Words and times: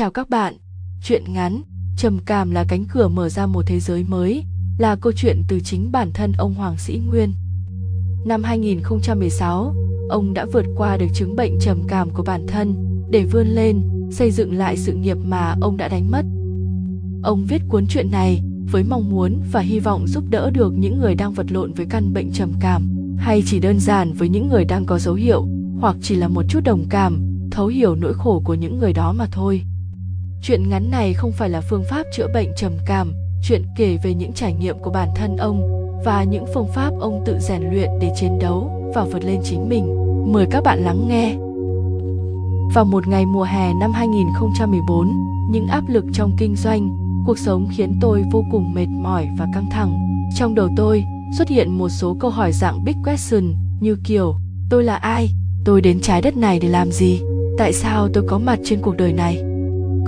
chào 0.00 0.10
các 0.10 0.30
bạn. 0.30 0.54
Chuyện 1.02 1.24
ngắn, 1.28 1.62
trầm 1.96 2.18
cảm 2.26 2.50
là 2.50 2.64
cánh 2.68 2.84
cửa 2.84 3.08
mở 3.08 3.28
ra 3.28 3.46
một 3.46 3.62
thế 3.66 3.80
giới 3.80 4.04
mới, 4.08 4.44
là 4.78 4.96
câu 4.96 5.12
chuyện 5.16 5.42
từ 5.48 5.60
chính 5.60 5.92
bản 5.92 6.10
thân 6.12 6.32
ông 6.32 6.54
Hoàng 6.54 6.78
Sĩ 6.78 7.00
Nguyên. 7.06 7.34
Năm 8.24 8.42
2016, 8.42 9.74
ông 10.08 10.34
đã 10.34 10.46
vượt 10.52 10.64
qua 10.76 10.96
được 10.96 11.06
chứng 11.14 11.36
bệnh 11.36 11.58
trầm 11.60 11.82
cảm 11.88 12.10
của 12.10 12.22
bản 12.22 12.46
thân 12.46 12.74
để 13.10 13.24
vươn 13.24 13.46
lên, 13.46 13.82
xây 14.10 14.30
dựng 14.30 14.54
lại 14.54 14.76
sự 14.76 14.92
nghiệp 14.92 15.16
mà 15.24 15.56
ông 15.60 15.76
đã 15.76 15.88
đánh 15.88 16.10
mất. 16.10 16.22
Ông 17.22 17.44
viết 17.48 17.62
cuốn 17.68 17.86
truyện 17.86 18.10
này 18.10 18.42
với 18.70 18.84
mong 18.84 19.10
muốn 19.10 19.42
và 19.52 19.60
hy 19.60 19.78
vọng 19.80 20.06
giúp 20.06 20.24
đỡ 20.30 20.50
được 20.50 20.72
những 20.76 21.00
người 21.00 21.14
đang 21.14 21.32
vật 21.32 21.52
lộn 21.52 21.72
với 21.72 21.86
căn 21.90 22.12
bệnh 22.12 22.32
trầm 22.32 22.52
cảm 22.60 22.96
hay 23.18 23.42
chỉ 23.46 23.60
đơn 23.60 23.80
giản 23.80 24.12
với 24.12 24.28
những 24.28 24.48
người 24.48 24.64
đang 24.64 24.86
có 24.86 24.98
dấu 24.98 25.14
hiệu 25.14 25.46
hoặc 25.80 25.96
chỉ 26.02 26.14
là 26.14 26.28
một 26.28 26.42
chút 26.48 26.60
đồng 26.64 26.84
cảm 26.88 27.26
thấu 27.50 27.66
hiểu 27.66 27.94
nỗi 27.94 28.14
khổ 28.14 28.42
của 28.44 28.54
những 28.54 28.78
người 28.78 28.92
đó 28.92 29.12
mà 29.12 29.26
thôi 29.32 29.62
chuyện 30.42 30.68
ngắn 30.68 30.90
này 30.90 31.14
không 31.14 31.32
phải 31.32 31.50
là 31.50 31.60
phương 31.60 31.84
pháp 31.90 32.06
chữa 32.12 32.26
bệnh 32.34 32.48
trầm 32.56 32.72
cảm 32.86 33.12
chuyện 33.42 33.62
kể 33.76 33.98
về 34.02 34.14
những 34.14 34.32
trải 34.32 34.52
nghiệm 34.52 34.78
của 34.78 34.90
bản 34.90 35.08
thân 35.16 35.36
ông 35.36 35.62
và 36.04 36.24
những 36.24 36.44
phương 36.54 36.68
pháp 36.74 36.90
ông 37.00 37.22
tự 37.26 37.38
rèn 37.38 37.62
luyện 37.62 37.90
để 38.00 38.12
chiến 38.16 38.38
đấu 38.38 38.90
và 38.94 39.04
vượt 39.04 39.24
lên 39.24 39.40
chính 39.44 39.68
mình. 39.68 39.96
Mời 40.32 40.46
các 40.50 40.64
bạn 40.64 40.78
lắng 40.78 41.08
nghe. 41.08 41.36
Vào 42.74 42.84
một 42.84 43.08
ngày 43.08 43.26
mùa 43.26 43.42
hè 43.42 43.74
năm 43.74 43.92
2014, 43.92 45.08
những 45.50 45.66
áp 45.66 45.84
lực 45.88 46.04
trong 46.12 46.36
kinh 46.38 46.56
doanh, 46.56 46.90
cuộc 47.26 47.38
sống 47.38 47.68
khiến 47.70 47.98
tôi 48.00 48.24
vô 48.32 48.44
cùng 48.50 48.74
mệt 48.74 48.88
mỏi 48.88 49.28
và 49.38 49.46
căng 49.54 49.70
thẳng. 49.70 49.98
Trong 50.36 50.54
đầu 50.54 50.68
tôi 50.76 51.04
xuất 51.38 51.48
hiện 51.48 51.78
một 51.78 51.88
số 51.88 52.16
câu 52.20 52.30
hỏi 52.30 52.52
dạng 52.52 52.84
big 52.84 52.96
question 53.04 53.54
như 53.80 53.96
kiểu 54.04 54.34
tôi 54.70 54.84
là 54.84 54.96
ai, 54.96 55.30
tôi 55.64 55.80
đến 55.80 56.00
trái 56.00 56.22
đất 56.22 56.36
này 56.36 56.58
để 56.62 56.68
làm 56.68 56.92
gì, 56.92 57.20
tại 57.58 57.72
sao 57.72 58.08
tôi 58.14 58.24
có 58.28 58.38
mặt 58.38 58.58
trên 58.64 58.80
cuộc 58.82 58.96
đời 58.96 59.12
này? 59.12 59.49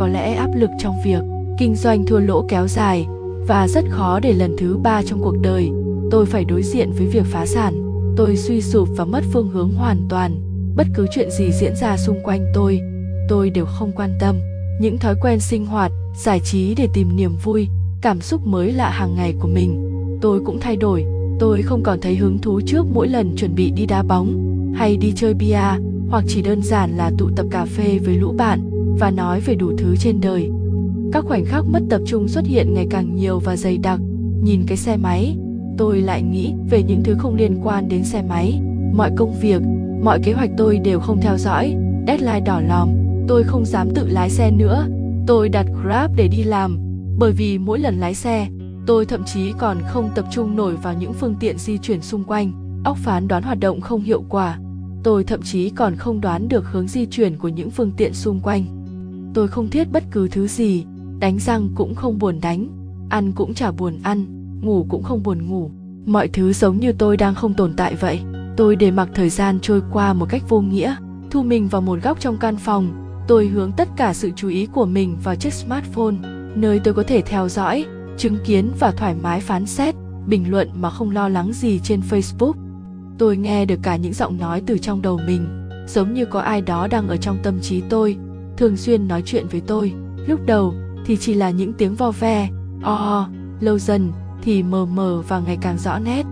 Có 0.03 0.09
lẽ 0.09 0.35
áp 0.35 0.51
lực 0.55 0.71
trong 0.79 0.95
việc 1.05 1.23
kinh 1.59 1.75
doanh 1.77 2.07
thua 2.07 2.19
lỗ 2.19 2.45
kéo 2.49 2.69
dài 2.69 3.07
và 3.47 3.69
rất 3.69 3.85
khó 3.91 4.21
để 4.21 4.33
lần 4.33 4.57
thứ 4.59 4.77
ba 4.77 5.03
trong 5.03 5.23
cuộc 5.23 5.35
đời. 5.43 5.71
Tôi 6.11 6.27
phải 6.27 6.45
đối 6.45 6.63
diện 6.63 6.93
với 6.93 7.07
việc 7.07 7.25
phá 7.27 7.47
sản. 7.47 7.75
Tôi 8.17 8.37
suy 8.37 8.61
sụp 8.61 8.89
và 8.97 9.05
mất 9.05 9.25
phương 9.33 9.51
hướng 9.51 9.71
hoàn 9.75 10.07
toàn. 10.09 10.41
Bất 10.77 10.87
cứ 10.95 11.07
chuyện 11.15 11.31
gì 11.31 11.53
diễn 11.61 11.77
ra 11.77 11.97
xung 11.97 12.23
quanh 12.25 12.45
tôi 12.55 12.81
tôi 13.29 13.51
đều 13.51 13.67
không 13.67 13.93
quan 13.93 14.11
tâm. 14.21 14.37
Những 14.81 14.99
thói 14.99 15.15
quen 15.21 15.41
sinh 15.41 15.67
hoạt, 15.67 15.93
giải 16.17 16.41
trí 16.45 16.75
để 16.75 16.89
tìm 16.95 17.17
niềm 17.17 17.37
vui, 17.45 17.69
cảm 18.01 18.21
xúc 18.21 18.47
mới 18.47 18.73
lạ 18.73 18.91
hàng 18.91 19.15
ngày 19.15 19.35
của 19.41 19.49
mình. 19.49 19.91
Tôi 20.21 20.41
cũng 20.47 20.61
thay 20.61 20.77
đổi. 20.77 21.05
Tôi 21.39 21.63
không 21.63 21.83
còn 21.83 22.01
thấy 22.01 22.17
hứng 22.17 22.39
thú 22.39 22.61
trước 22.67 22.87
mỗi 22.95 23.09
lần 23.09 23.37
chuẩn 23.37 23.55
bị 23.55 23.71
đi 23.71 23.87
đá 23.87 24.03
bóng 24.03 24.35
hay 24.75 24.97
đi 24.97 25.13
chơi 25.17 25.35
bia, 25.35 25.63
hoặc 26.11 26.25
chỉ 26.29 26.43
đơn 26.43 26.63
giản 26.63 26.97
là 26.97 27.11
tụ 27.19 27.31
tập 27.37 27.47
cà 27.51 27.65
phê 27.65 27.99
với 28.05 28.15
lũ 28.15 28.35
bạn 28.39 28.72
và 28.99 29.11
nói 29.11 29.41
về 29.41 29.55
đủ 29.55 29.73
thứ 29.79 29.97
trên 29.97 30.21
đời. 30.21 30.51
Các 31.13 31.25
khoảnh 31.25 31.45
khắc 31.45 31.65
mất 31.67 31.81
tập 31.91 32.01
trung 32.07 32.29
xuất 32.29 32.47
hiện 32.47 32.75
ngày 32.75 32.87
càng 32.91 33.17
nhiều 33.17 33.39
và 33.39 33.57
dày 33.57 33.79
đặc. 33.79 34.01
Nhìn 34.43 34.65
cái 34.67 34.77
xe 34.77 34.97
máy, 34.97 35.37
tôi 35.79 36.01
lại 36.01 36.23
nghĩ 36.23 36.55
về 36.71 36.83
những 36.83 37.03
thứ 37.03 37.15
không 37.19 37.35
liên 37.35 37.61
quan 37.63 37.89
đến 37.89 38.05
xe 38.05 38.23
máy. 38.23 38.61
Mọi 38.93 39.11
công 39.17 39.35
việc, 39.41 39.63
mọi 40.03 40.21
kế 40.25 40.33
hoạch 40.33 40.51
tôi 40.57 40.79
đều 40.79 41.01
không 41.01 41.21
theo 41.21 41.39
dõi. 41.39 41.77
Deadline 42.07 42.41
đỏ 42.41 42.61
lòm, 42.61 42.89
tôi 43.29 43.45
không 43.45 43.65
dám 43.65 43.91
tự 43.95 44.09
lái 44.09 44.31
xe 44.31 44.51
nữa. 44.51 44.87
Tôi 45.27 45.49
đặt 45.49 45.67
grab 45.83 46.11
để 46.17 46.29
đi 46.29 46.43
làm, 46.43 46.79
bởi 47.19 47.33
vì 47.33 47.59
mỗi 47.59 47.79
lần 47.79 48.01
lái 48.01 48.15
xe, 48.15 48.49
tôi 48.87 49.07
thậm 49.07 49.25
chí 49.25 49.53
còn 49.59 49.79
không 49.89 50.11
tập 50.15 50.25
trung 50.31 50.57
nổi 50.57 50.77
vào 50.77 50.95
những 50.95 51.13
phương 51.13 51.35
tiện 51.41 51.59
di 51.59 51.79
chuyển 51.79 52.03
xung 52.03 52.25
quanh. 52.25 52.53
Óc 52.85 52.97
phán 52.97 53.29
đoán 53.29 53.43
hoạt 53.43 53.61
động 53.61 53.81
không 53.81 54.03
hiệu 54.03 54.25
quả, 54.29 54.59
tôi 55.03 55.25
thậm 55.25 55.43
chí 55.43 55.71
còn 55.71 55.97
không 55.97 56.21
đoán 56.21 56.49
được 56.49 56.65
hướng 56.67 56.89
di 56.89 57.07
chuyển 57.07 57.39
của 57.39 57.49
những 57.49 57.71
phương 57.71 57.93
tiện 57.97 58.15
xung 58.15 58.41
quanh 58.41 58.65
tôi 59.35 59.49
không 59.49 59.71
thiết 59.71 59.93
bất 59.93 60.05
cứ 60.11 60.29
thứ 60.29 60.47
gì, 60.47 60.85
đánh 61.19 61.39
răng 61.39 61.69
cũng 61.75 61.95
không 61.95 62.19
buồn 62.19 62.39
đánh, 62.43 62.69
ăn 63.09 63.33
cũng 63.33 63.55
chả 63.55 63.71
buồn 63.71 63.99
ăn, 64.03 64.27
ngủ 64.63 64.87
cũng 64.89 65.03
không 65.03 65.23
buồn 65.23 65.47
ngủ. 65.47 65.71
Mọi 66.07 66.29
thứ 66.29 66.53
giống 66.53 66.79
như 66.79 66.93
tôi 66.93 67.17
đang 67.17 67.35
không 67.35 67.55
tồn 67.55 67.73
tại 67.77 67.95
vậy. 67.95 68.21
Tôi 68.57 68.77
để 68.77 68.91
mặc 68.91 69.09
thời 69.15 69.31
gian 69.31 69.59
trôi 69.63 69.83
qua 69.93 70.13
một 70.13 70.27
cách 70.29 70.43
vô 70.49 70.61
nghĩa, 70.61 70.97
thu 71.31 71.43
mình 71.43 71.69
vào 71.69 71.83
một 71.83 71.99
góc 72.03 72.21
trong 72.21 72.37
căn 72.39 72.57
phòng. 72.57 72.89
Tôi 73.29 73.47
hướng 73.47 73.73
tất 73.73 73.89
cả 73.97 74.15
sự 74.15 74.31
chú 74.37 74.49
ý 74.49 74.67
của 74.67 74.87
mình 74.87 75.17
vào 75.25 75.35
chiếc 75.35 75.53
smartphone, 75.53 76.15
nơi 76.55 76.81
tôi 76.85 76.95
có 76.95 77.03
thể 77.03 77.23
theo 77.23 77.49
dõi, 77.49 77.85
chứng 78.19 78.37
kiến 78.45 78.71
và 78.79 78.91
thoải 78.91 79.15
mái 79.23 79.41
phán 79.41 79.67
xét, 79.67 79.95
bình 80.27 80.51
luận 80.51 80.71
mà 80.75 80.91
không 80.91 81.11
lo 81.11 81.29
lắng 81.29 81.53
gì 81.53 81.79
trên 81.79 82.01
facebook. 82.11 82.53
Tôi 83.19 83.37
nghe 83.37 83.65
được 83.65 83.79
cả 83.83 83.97
những 83.97 84.13
giọng 84.13 84.39
nói 84.39 84.63
từ 84.67 84.79
trong 84.79 85.03
đầu 85.03 85.21
mình, 85.27 85.69
giống 85.87 86.15
như 86.15 86.25
có 86.25 86.41
ai 86.41 86.61
đó 86.61 86.87
đang 86.87 87.09
ở 87.09 87.17
trong 87.17 87.39
tâm 87.43 87.61
trí 87.61 87.81
tôi 87.81 88.17
thường 88.63 88.77
xuyên 88.77 89.09
nói 89.09 89.23
chuyện 89.27 89.47
với 89.47 89.63
tôi. 89.67 89.93
Lúc 90.27 90.41
đầu 90.47 90.75
thì 91.07 91.17
chỉ 91.17 91.35
là 91.35 91.51
những 91.51 91.73
tiếng 91.73 91.95
vo 91.95 92.11
ve 92.11 92.49
o 92.83 93.21
oh, 93.21 93.63
lâu 93.63 93.79
dần 93.79 94.13
thì 94.43 94.63
mờ 94.63 94.87
mờ 94.87 95.23
và 95.29 95.41
ngày 95.41 95.59
càng 95.61 95.79
rõ 95.79 95.99
nét. 95.99 96.27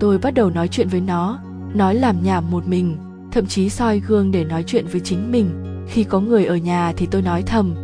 Tôi 0.00 0.18
bắt 0.18 0.34
đầu 0.34 0.50
nói 0.50 0.68
chuyện 0.68 0.88
với 0.88 1.00
nó 1.00 1.38
nói 1.74 1.94
làm 1.94 2.22
nhảm 2.22 2.50
một 2.50 2.68
mình 2.68 2.96
thậm 3.32 3.46
chí 3.46 3.68
soi 3.68 4.00
gương 4.00 4.30
để 4.30 4.44
nói 4.44 4.64
chuyện 4.66 4.86
với 4.86 5.00
chính 5.00 5.32
mình. 5.32 5.50
Khi 5.88 6.04
có 6.04 6.20
người 6.20 6.44
ở 6.44 6.56
nhà 6.56 6.92
thì 6.96 7.06
tôi 7.06 7.22
nói 7.22 7.42
thầm 7.42 7.74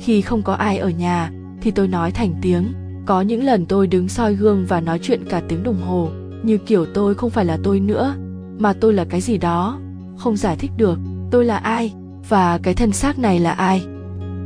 khi 0.00 0.20
không 0.20 0.42
có 0.42 0.54
ai 0.54 0.78
ở 0.78 0.88
nhà 0.88 1.30
thì 1.60 1.70
tôi 1.70 1.88
nói 1.88 2.10
thành 2.10 2.34
tiếng. 2.42 2.72
Có 3.06 3.20
những 3.20 3.44
lần 3.44 3.66
tôi 3.66 3.86
đứng 3.86 4.08
soi 4.08 4.34
gương 4.34 4.66
và 4.68 4.80
nói 4.80 4.98
chuyện 5.02 5.24
cả 5.28 5.42
tiếng 5.48 5.62
đồng 5.62 5.82
hồ 5.82 6.08
như 6.42 6.58
kiểu 6.58 6.86
tôi 6.94 7.14
không 7.14 7.30
phải 7.30 7.44
là 7.44 7.58
tôi 7.62 7.80
nữa 7.80 8.14
mà 8.58 8.72
tôi 8.72 8.92
là 8.92 9.04
cái 9.04 9.20
gì 9.20 9.38
đó 9.38 9.80
không 10.18 10.36
giải 10.36 10.56
thích 10.56 10.70
được 10.76 10.98
tôi 11.30 11.44
là 11.44 11.56
ai 11.56 11.94
và 12.28 12.58
cái 12.62 12.74
thân 12.74 12.92
xác 12.92 13.18
này 13.18 13.40
là 13.40 13.52
ai? 13.52 13.86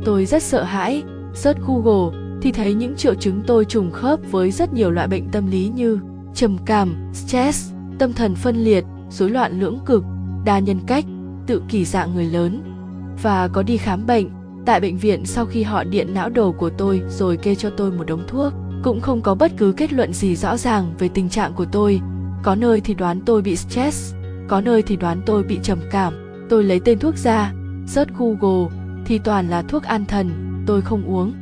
Tôi 0.05 0.25
rất 0.25 0.43
sợ 0.43 0.63
hãi, 0.63 1.03
search 1.33 1.59
google 1.67 2.19
thì 2.41 2.51
thấy 2.51 2.73
những 2.73 2.95
triệu 2.95 3.15
chứng 3.15 3.41
tôi 3.47 3.65
trùng 3.65 3.91
khớp 3.91 4.19
với 4.31 4.51
rất 4.51 4.73
nhiều 4.73 4.91
loại 4.91 5.07
bệnh 5.07 5.29
tâm 5.29 5.47
lý 5.47 5.71
như 5.75 5.99
trầm 6.35 6.57
cảm, 6.65 6.95
stress, 7.13 7.71
tâm 7.99 8.13
thần 8.13 8.35
phân 8.35 8.55
liệt, 8.55 8.85
rối 9.09 9.29
loạn 9.29 9.59
lưỡng 9.59 9.79
cực, 9.85 10.03
đa 10.45 10.59
nhân 10.59 10.79
cách, 10.87 11.05
tự 11.47 11.61
kỳ 11.69 11.85
dạng 11.85 12.15
người 12.15 12.25
lớn. 12.25 12.63
Và 13.21 13.47
có 13.47 13.63
đi 13.63 13.77
khám 13.77 14.05
bệnh 14.05 14.29
tại 14.65 14.79
bệnh 14.79 14.97
viện 14.97 15.25
sau 15.25 15.45
khi 15.45 15.63
họ 15.63 15.83
điện 15.83 16.13
não 16.13 16.29
đồ 16.29 16.51
của 16.51 16.69
tôi 16.69 17.01
rồi 17.09 17.37
kê 17.37 17.55
cho 17.55 17.69
tôi 17.69 17.91
một 17.91 18.03
đống 18.07 18.23
thuốc. 18.27 18.53
Cũng 18.83 19.01
không 19.01 19.21
có 19.21 19.35
bất 19.35 19.51
cứ 19.57 19.71
kết 19.71 19.93
luận 19.93 20.13
gì 20.13 20.35
rõ 20.35 20.57
ràng 20.57 20.93
về 20.99 21.09
tình 21.09 21.29
trạng 21.29 21.53
của 21.53 21.65
tôi. 21.65 22.01
Có 22.43 22.55
nơi 22.55 22.81
thì 22.81 22.93
đoán 22.93 23.21
tôi 23.25 23.41
bị 23.41 23.55
stress, 23.55 24.13
có 24.47 24.61
nơi 24.61 24.81
thì 24.81 24.95
đoán 24.95 25.21
tôi 25.25 25.43
bị 25.43 25.59
trầm 25.63 25.79
cảm. 25.91 26.13
Tôi 26.49 26.63
lấy 26.63 26.79
tên 26.79 26.99
thuốc 26.99 27.17
ra 27.17 27.53
search 27.89 28.11
google 28.17 28.69
thì 29.05 29.19
toàn 29.19 29.49
là 29.49 29.61
thuốc 29.61 29.83
an 29.83 30.05
thần, 30.05 30.29
tôi 30.65 30.81
không 30.81 31.03
uống. 31.03 31.33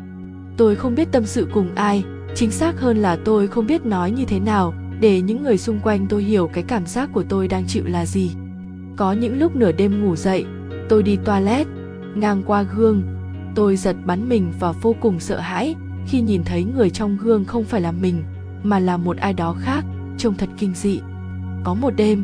Tôi 0.57 0.75
không 0.75 0.95
biết 0.95 1.11
tâm 1.11 1.25
sự 1.25 1.47
cùng 1.53 1.75
ai, 1.75 2.03
chính 2.35 2.51
xác 2.51 2.79
hơn 2.79 2.97
là 2.97 3.17
tôi 3.25 3.47
không 3.47 3.67
biết 3.67 3.85
nói 3.85 4.11
như 4.11 4.25
thế 4.25 4.39
nào, 4.39 4.73
để 4.99 5.21
những 5.21 5.43
người 5.43 5.57
xung 5.57 5.79
quanh 5.79 6.07
tôi 6.09 6.23
hiểu 6.23 6.49
cái 6.53 6.63
cảm 6.63 6.85
giác 6.85 7.09
của 7.13 7.23
tôi 7.23 7.47
đang 7.47 7.63
chịu 7.67 7.83
là 7.87 8.05
gì. 8.05 8.31
Có 8.97 9.11
những 9.11 9.39
lúc 9.39 9.55
nửa 9.55 9.71
đêm 9.71 10.05
ngủ 10.05 10.15
dậy, 10.15 10.45
tôi 10.89 11.03
đi 11.03 11.15
toilet, 11.15 11.67
ngang 12.15 12.43
qua 12.45 12.63
gương. 12.63 13.03
Tôi 13.55 13.77
giật 13.77 13.95
bắn 14.05 14.29
mình 14.29 14.51
và 14.59 14.71
vô 14.71 14.95
cùng 15.01 15.19
sợ 15.19 15.39
hãi 15.39 15.75
khi 16.07 16.21
nhìn 16.21 16.43
thấy 16.43 16.63
người 16.63 16.89
trong 16.89 17.17
gương 17.17 17.45
không 17.45 17.63
phải 17.63 17.81
là 17.81 17.91
mình, 17.91 18.23
mà 18.63 18.79
là 18.79 18.97
một 18.97 19.17
ai 19.17 19.33
đó 19.33 19.55
khác, 19.59 19.85
trông 20.17 20.33
thật 20.33 20.49
kinh 20.57 20.73
dị. 20.73 20.99
Có 21.63 21.73
một 21.73 21.93
đêm, 21.95 22.23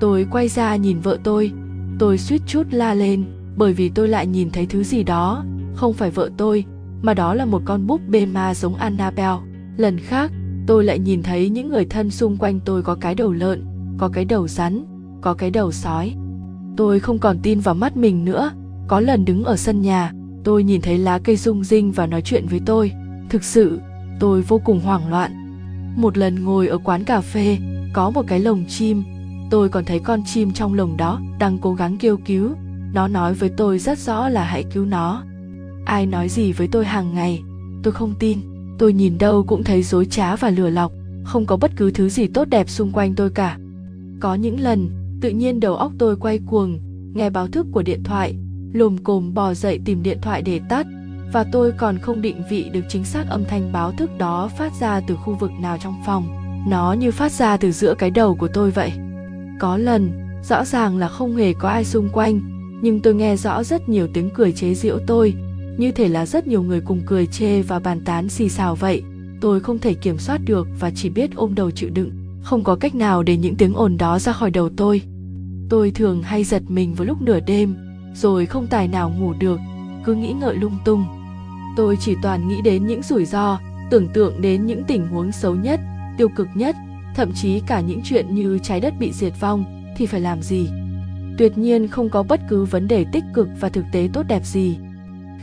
tôi 0.00 0.26
quay 0.30 0.48
ra 0.48 0.76
nhìn 0.76 1.00
vợ 1.00 1.18
tôi. 1.22 1.52
Tôi 1.98 2.18
suýt 2.18 2.42
chút 2.46 2.66
la 2.70 2.94
lên 2.94 3.24
bởi 3.56 3.72
vì 3.72 3.88
tôi 3.88 4.08
lại 4.08 4.26
nhìn 4.26 4.50
thấy 4.50 4.66
thứ 4.66 4.82
gì 4.82 5.02
đó, 5.02 5.44
không 5.74 5.92
phải 5.92 6.10
vợ 6.10 6.30
tôi, 6.36 6.64
mà 7.02 7.14
đó 7.14 7.34
là 7.34 7.44
một 7.44 7.62
con 7.64 7.86
búp 7.86 8.00
bê 8.08 8.26
ma 8.26 8.54
giống 8.54 8.74
annabelle. 8.74 9.38
Lần 9.76 9.98
khác, 9.98 10.32
tôi 10.66 10.84
lại 10.84 10.98
nhìn 10.98 11.22
thấy 11.22 11.48
những 11.48 11.68
người 11.68 11.84
thân 11.84 12.10
xung 12.10 12.36
quanh 12.36 12.60
tôi 12.64 12.82
có 12.82 12.94
cái 12.94 13.14
đầu 13.14 13.32
lợn, 13.32 13.64
có 13.98 14.08
cái 14.08 14.24
đầu 14.24 14.48
rắn, 14.48 14.84
có 15.20 15.34
cái 15.34 15.50
đầu 15.50 15.72
sói. 15.72 16.14
Tôi 16.76 17.00
không 17.00 17.18
còn 17.18 17.38
tin 17.42 17.60
vào 17.60 17.74
mắt 17.74 17.96
mình 17.96 18.24
nữa. 18.24 18.50
Có 18.88 19.00
lần 19.00 19.24
đứng 19.24 19.44
ở 19.44 19.56
sân 19.56 19.82
nhà, 19.82 20.12
tôi 20.44 20.64
nhìn 20.64 20.80
thấy 20.80 20.98
lá 20.98 21.18
cây 21.18 21.36
rung 21.36 21.64
rinh 21.64 21.92
và 21.92 22.06
nói 22.06 22.22
chuyện 22.22 22.46
với 22.46 22.60
tôi. 22.66 22.92
Thực 23.28 23.44
sự, 23.44 23.80
tôi 24.20 24.42
vô 24.42 24.60
cùng 24.64 24.80
hoảng 24.80 25.10
loạn. 25.10 25.32
Một 25.96 26.18
lần 26.18 26.44
ngồi 26.44 26.68
ở 26.68 26.78
quán 26.78 27.04
cà 27.04 27.20
phê, 27.20 27.58
có 27.92 28.10
một 28.10 28.22
cái 28.26 28.40
lồng 28.40 28.64
chim. 28.68 29.02
Tôi 29.50 29.68
còn 29.68 29.84
thấy 29.84 29.98
con 29.98 30.20
chim 30.24 30.52
trong 30.52 30.74
lồng 30.74 30.96
đó 30.96 31.20
đang 31.38 31.58
cố 31.58 31.74
gắng 31.74 31.96
kêu 32.00 32.16
cứu 32.16 32.50
nó 32.92 33.08
nói 33.08 33.34
với 33.34 33.48
tôi 33.56 33.78
rất 33.78 33.98
rõ 33.98 34.28
là 34.28 34.44
hãy 34.44 34.64
cứu 34.72 34.84
nó. 34.84 35.22
Ai 35.84 36.06
nói 36.06 36.28
gì 36.28 36.52
với 36.52 36.68
tôi 36.72 36.84
hàng 36.84 37.14
ngày, 37.14 37.42
tôi 37.82 37.92
không 37.92 38.14
tin. 38.18 38.38
Tôi 38.78 38.92
nhìn 38.92 39.18
đâu 39.18 39.44
cũng 39.48 39.64
thấy 39.64 39.82
dối 39.82 40.06
trá 40.06 40.36
và 40.36 40.50
lừa 40.50 40.70
lọc, 40.70 40.92
không 41.24 41.46
có 41.46 41.56
bất 41.56 41.70
cứ 41.76 41.90
thứ 41.90 42.08
gì 42.08 42.26
tốt 42.26 42.48
đẹp 42.48 42.68
xung 42.68 42.92
quanh 42.92 43.14
tôi 43.14 43.30
cả. 43.30 43.58
Có 44.20 44.34
những 44.34 44.60
lần, 44.60 44.90
tự 45.20 45.30
nhiên 45.30 45.60
đầu 45.60 45.76
óc 45.76 45.92
tôi 45.98 46.16
quay 46.16 46.38
cuồng, 46.46 46.78
nghe 47.14 47.30
báo 47.30 47.46
thức 47.46 47.66
của 47.72 47.82
điện 47.82 48.02
thoại, 48.04 48.34
lồm 48.72 48.98
cồm 48.98 49.34
bò 49.34 49.54
dậy 49.54 49.80
tìm 49.84 50.02
điện 50.02 50.18
thoại 50.22 50.42
để 50.42 50.60
tắt, 50.68 50.86
và 51.32 51.44
tôi 51.52 51.72
còn 51.72 51.98
không 51.98 52.22
định 52.22 52.42
vị 52.50 52.70
được 52.72 52.84
chính 52.88 53.04
xác 53.04 53.24
âm 53.28 53.44
thanh 53.44 53.72
báo 53.72 53.92
thức 53.92 54.10
đó 54.18 54.50
phát 54.58 54.72
ra 54.80 55.00
từ 55.06 55.16
khu 55.16 55.36
vực 55.40 55.50
nào 55.60 55.78
trong 55.82 55.94
phòng. 56.06 56.26
Nó 56.68 56.92
như 56.92 57.10
phát 57.10 57.32
ra 57.32 57.56
từ 57.56 57.72
giữa 57.72 57.94
cái 57.94 58.10
đầu 58.10 58.34
của 58.34 58.48
tôi 58.48 58.70
vậy. 58.70 58.92
Có 59.58 59.76
lần, 59.76 60.10
rõ 60.42 60.64
ràng 60.64 60.96
là 60.96 61.08
không 61.08 61.36
hề 61.36 61.52
có 61.52 61.68
ai 61.68 61.84
xung 61.84 62.08
quanh 62.08 62.51
nhưng 62.82 63.00
tôi 63.00 63.14
nghe 63.14 63.36
rõ 63.36 63.62
rất 63.62 63.88
nhiều 63.88 64.08
tiếng 64.14 64.30
cười 64.30 64.52
chế 64.52 64.74
giễu 64.74 64.98
tôi. 65.06 65.34
Như 65.78 65.92
thể 65.92 66.08
là 66.08 66.26
rất 66.26 66.46
nhiều 66.46 66.62
người 66.62 66.80
cùng 66.80 67.02
cười 67.06 67.26
chê 67.26 67.62
và 67.62 67.78
bàn 67.78 68.00
tán 68.04 68.28
xì 68.28 68.48
xào 68.48 68.74
vậy. 68.74 69.02
Tôi 69.40 69.60
không 69.60 69.78
thể 69.78 69.94
kiểm 69.94 70.18
soát 70.18 70.40
được 70.44 70.68
và 70.80 70.90
chỉ 70.94 71.08
biết 71.10 71.30
ôm 71.34 71.54
đầu 71.54 71.70
chịu 71.70 71.90
đựng. 71.90 72.10
Không 72.42 72.64
có 72.64 72.76
cách 72.76 72.94
nào 72.94 73.22
để 73.22 73.36
những 73.36 73.54
tiếng 73.56 73.74
ồn 73.74 73.96
đó 73.96 74.18
ra 74.18 74.32
khỏi 74.32 74.50
đầu 74.50 74.68
tôi. 74.76 75.02
Tôi 75.68 75.90
thường 75.90 76.22
hay 76.22 76.44
giật 76.44 76.62
mình 76.68 76.94
vào 76.94 77.04
lúc 77.04 77.22
nửa 77.22 77.40
đêm, 77.40 77.74
rồi 78.14 78.46
không 78.46 78.66
tài 78.66 78.88
nào 78.88 79.12
ngủ 79.18 79.32
được, 79.38 79.58
cứ 80.04 80.14
nghĩ 80.14 80.32
ngợi 80.32 80.56
lung 80.56 80.78
tung. 80.84 81.04
Tôi 81.76 81.96
chỉ 82.00 82.14
toàn 82.22 82.48
nghĩ 82.48 82.62
đến 82.62 82.86
những 82.86 83.02
rủi 83.02 83.24
ro, 83.24 83.58
tưởng 83.90 84.08
tượng 84.08 84.40
đến 84.40 84.66
những 84.66 84.82
tình 84.84 85.06
huống 85.06 85.32
xấu 85.32 85.54
nhất, 85.54 85.80
tiêu 86.18 86.28
cực 86.36 86.48
nhất, 86.54 86.76
thậm 87.16 87.32
chí 87.32 87.60
cả 87.60 87.80
những 87.80 88.00
chuyện 88.04 88.34
như 88.34 88.58
trái 88.62 88.80
đất 88.80 88.94
bị 88.98 89.12
diệt 89.12 89.32
vong, 89.40 89.64
thì 89.96 90.06
phải 90.06 90.20
làm 90.20 90.42
gì? 90.42 90.68
Tuyệt 91.38 91.58
nhiên 91.58 91.88
không 91.88 92.08
có 92.08 92.22
bất 92.22 92.40
cứ 92.48 92.64
vấn 92.64 92.88
đề 92.88 93.04
tích 93.12 93.24
cực 93.34 93.48
và 93.60 93.68
thực 93.68 93.84
tế 93.92 94.08
tốt 94.12 94.22
đẹp 94.28 94.44
gì. 94.44 94.76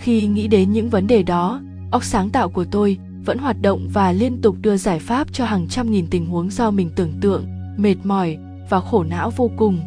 Khi 0.01 0.27
nghĩ 0.27 0.47
đến 0.47 0.71
những 0.71 0.89
vấn 0.89 1.07
đề 1.07 1.23
đó, 1.23 1.61
óc 1.91 2.03
sáng 2.03 2.29
tạo 2.29 2.49
của 2.49 2.65
tôi 2.71 2.97
vẫn 3.25 3.37
hoạt 3.37 3.61
động 3.61 3.87
và 3.93 4.11
liên 4.11 4.41
tục 4.41 4.55
đưa 4.61 4.77
giải 4.77 4.99
pháp 4.99 5.27
cho 5.31 5.45
hàng 5.45 5.67
trăm 5.67 5.91
nghìn 5.91 6.07
tình 6.07 6.25
huống 6.25 6.49
do 6.49 6.71
mình 6.71 6.89
tưởng 6.95 7.13
tượng, 7.21 7.45
mệt 7.77 7.95
mỏi 8.03 8.37
và 8.69 8.79
khổ 8.79 9.03
não 9.03 9.29
vô 9.29 9.51
cùng. 9.57 9.79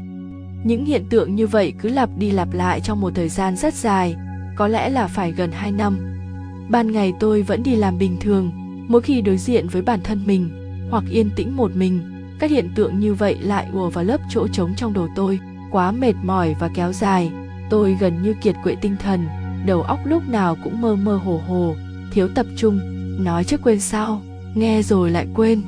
Những 0.64 0.84
hiện 0.84 1.04
tượng 1.10 1.34
như 1.34 1.46
vậy 1.46 1.72
cứ 1.81 1.88
lặp 1.88 2.10
đi 2.19 2.31
lặp 2.31 2.52
lại 2.52 2.81
trong 2.81 3.00
một 3.00 3.12
thời 3.14 3.28
gian 3.28 3.56
rất 3.56 3.75
dài, 3.75 4.16
có 4.56 4.69
lẽ 4.69 4.88
là 4.90 5.06
phải 5.06 5.32
gần 5.32 5.52
2 5.52 5.72
năm. 5.72 5.99
Ban 6.69 6.93
ngày 6.93 7.12
tôi 7.20 7.43
vẫn 7.43 7.62
đi 7.62 7.76
làm 7.76 7.99
bình 7.99 8.16
thường, 8.20 8.50
mỗi 8.88 9.02
khi 9.02 9.20
đối 9.20 9.37
diện 9.37 9.69
với 9.69 9.82
bản 9.82 10.00
thân 10.04 10.20
mình 10.26 10.50
hoặc 10.90 11.04
yên 11.10 11.31
tĩnh 11.37 11.56
một 11.56 11.76
mình, 11.76 12.00
các 12.38 12.50
hiện 12.50 12.70
tượng 12.75 13.00
như 13.00 13.14
vậy 13.14 13.37
lại 13.40 13.66
ùa 13.72 13.90
vào 13.90 14.04
lớp 14.04 14.20
chỗ 14.31 14.49
trống 14.49 14.75
trong 14.76 14.93
đầu 14.93 15.08
tôi 15.16 15.40
quá 15.72 15.90
mệt 15.90 16.14
mỏi 16.22 16.54
và 16.58 16.70
kéo 16.74 16.92
dài. 16.92 17.32
Tôi 17.70 17.96
gần 18.00 18.22
như 18.22 18.34
kiệt 18.42 18.56
quệ 18.64 18.74
tinh 18.74 18.96
thần, 19.02 19.28
đầu 19.66 19.82
óc 19.82 19.98
lúc 20.04 20.22
nào 20.28 20.56
cũng 20.64 20.80
mơ 20.80 20.96
mơ 20.96 21.16
hồ 21.16 21.40
hồ. 21.48 21.74
Thiếu 22.12 22.28
tập 22.34 22.46
trung, 22.56 22.80
nói 23.24 23.44
trước 23.44 23.60
quên 23.62 23.80
sau 23.80 24.22
nghe 24.54 24.82
rồi 24.82 25.10
lại 25.10 25.26
quên. 25.34 25.62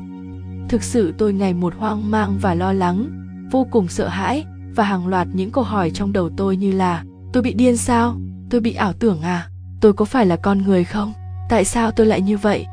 Thực 0.69 0.83
sự 0.83 1.15
tôi 1.19 1.33
ngày 1.33 1.55
một 1.55 1.75
hoang 1.79 2.11
mang 2.11 2.39
và 2.41 2.55
lo 2.55 2.73
lắng, 2.73 3.11
vô 3.51 3.67
cùng 3.71 3.89
sợ 3.89 4.09
hãi 4.09 4.45
và 4.75 4.85
hàng 4.85 5.07
loạt 5.07 5.29
những 5.33 5.51
câu 5.51 5.65
hỏi 5.65 5.91
trong 5.91 6.13
đầu 6.13 6.31
tôi 6.37 6.57
như 6.57 6.73
là, 6.73 7.05
tôi 7.33 7.43
bị 7.43 7.55
điên 7.55 7.77
sao? 7.77 8.17
Tôi 8.51 8.61
bị 8.61 8.75
ảo 8.75 8.93
tưởng 8.93 9.23
à? 9.23 9.49
Tôi 9.81 9.93
có 9.93 10.05
phải 10.05 10.27
là 10.27 10.37
con 10.37 10.63
người 10.63 10.85
không? 10.85 11.13
Tại 11.49 11.65
sao 11.65 11.91
tôi 11.91 12.07
lại 12.07 12.21
như 12.21 12.37
vậy? 12.37 12.67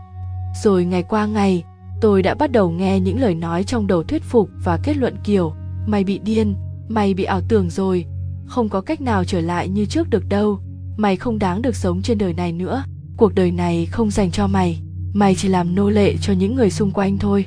Rồi 0.63 0.85
ngày 0.85 1.03
qua 1.03 1.25
ngày, 1.25 1.63
tôi 2.01 2.21
đã 2.21 2.35
bắt 2.35 2.51
đầu 2.51 2.71
nghe 2.71 2.99
những 2.99 3.19
lời 3.19 3.35
nói 3.35 3.63
trong 3.63 3.87
đầu 3.87 4.03
thuyết 4.03 4.23
phục 4.23 4.49
và 4.63 4.77
kết 4.83 4.97
luận 4.97 5.15
kiểu, 5.23 5.53
mày 5.87 6.03
bị 6.03 6.19
điên 6.19 6.55
mày 6.93 7.13
bị 7.13 7.23
ảo 7.23 7.41
tưởng 7.47 7.69
rồi. 7.69 8.05
Không 8.45 8.69
có 8.69 8.81
cách 8.81 9.01
nào 9.01 9.23
trở 9.23 9.41
lại 9.41 9.69
như 9.69 9.85
trước 9.85 10.09
được 10.09 10.29
đâu. 10.29 10.59
Mày 10.97 11.15
không 11.15 11.39
đáng 11.39 11.61
được 11.61 11.75
sống 11.75 12.01
trên 12.01 12.17
đời 12.17 12.33
này 12.33 12.51
nữa. 12.51 12.83
Cuộc 13.17 13.35
đời 13.35 13.51
này 13.51 13.85
không 13.85 14.11
dành 14.11 14.31
cho 14.31 14.47
mày. 14.47 14.79
Mày 15.13 15.35
chỉ 15.35 15.47
làm 15.47 15.75
nô 15.75 15.89
lệ 15.89 16.15
cho 16.21 16.33
những 16.33 16.55
người 16.55 16.69
xung 16.69 16.91
quanh 16.91 17.17
thôi. 17.17 17.45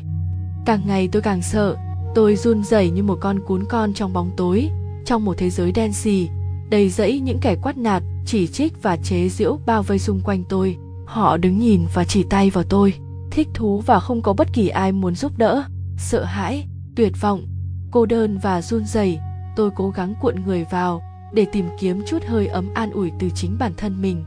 Càng 0.66 0.80
ngày 0.86 1.08
tôi 1.12 1.22
càng 1.22 1.42
sợ. 1.42 1.76
Tôi 2.14 2.36
run 2.36 2.64
rẩy 2.64 2.90
như 2.90 3.02
một 3.02 3.18
con 3.20 3.40
cún 3.46 3.64
con 3.68 3.94
trong 3.94 4.12
bóng 4.12 4.30
tối, 4.36 4.70
trong 5.04 5.24
một 5.24 5.38
thế 5.38 5.50
giới 5.50 5.72
đen 5.72 5.92
xì, 5.92 6.28
đầy 6.70 6.90
rẫy 6.90 7.20
những 7.20 7.38
kẻ 7.40 7.56
quát 7.62 7.76
nạt, 7.76 8.02
chỉ 8.26 8.46
trích 8.46 8.82
và 8.82 8.96
chế 8.96 9.28
giễu 9.28 9.58
bao 9.66 9.82
vây 9.82 9.98
xung 9.98 10.20
quanh 10.20 10.44
tôi. 10.48 10.76
Họ 11.06 11.36
đứng 11.36 11.58
nhìn 11.58 11.86
và 11.94 12.04
chỉ 12.04 12.22
tay 12.30 12.50
vào 12.50 12.64
tôi. 12.64 12.94
Thích 13.30 13.48
thú 13.54 13.82
và 13.86 14.00
không 14.00 14.22
có 14.22 14.32
bất 14.32 14.52
kỳ 14.52 14.68
ai 14.68 14.92
muốn 14.92 15.14
giúp 15.14 15.32
đỡ. 15.38 15.64
Sợ 15.98 16.24
hãi, 16.24 16.66
tuyệt 16.96 17.12
vọng, 17.20 17.46
cô 17.90 18.06
đơn 18.06 18.38
và 18.42 18.62
run 18.62 18.84
rẩy 18.84 19.18
tôi 19.56 19.70
cố 19.76 19.90
gắng 19.90 20.14
cuộn 20.20 20.34
người 20.46 20.64
vào 20.70 21.02
để 21.32 21.46
tìm 21.52 21.66
kiếm 21.80 22.02
chút 22.06 22.18
hơi 22.26 22.46
ấm 22.46 22.68
an 22.74 22.90
ủi 22.90 23.12
từ 23.18 23.30
chính 23.34 23.58
bản 23.58 23.72
thân 23.76 24.02
mình. 24.02 24.24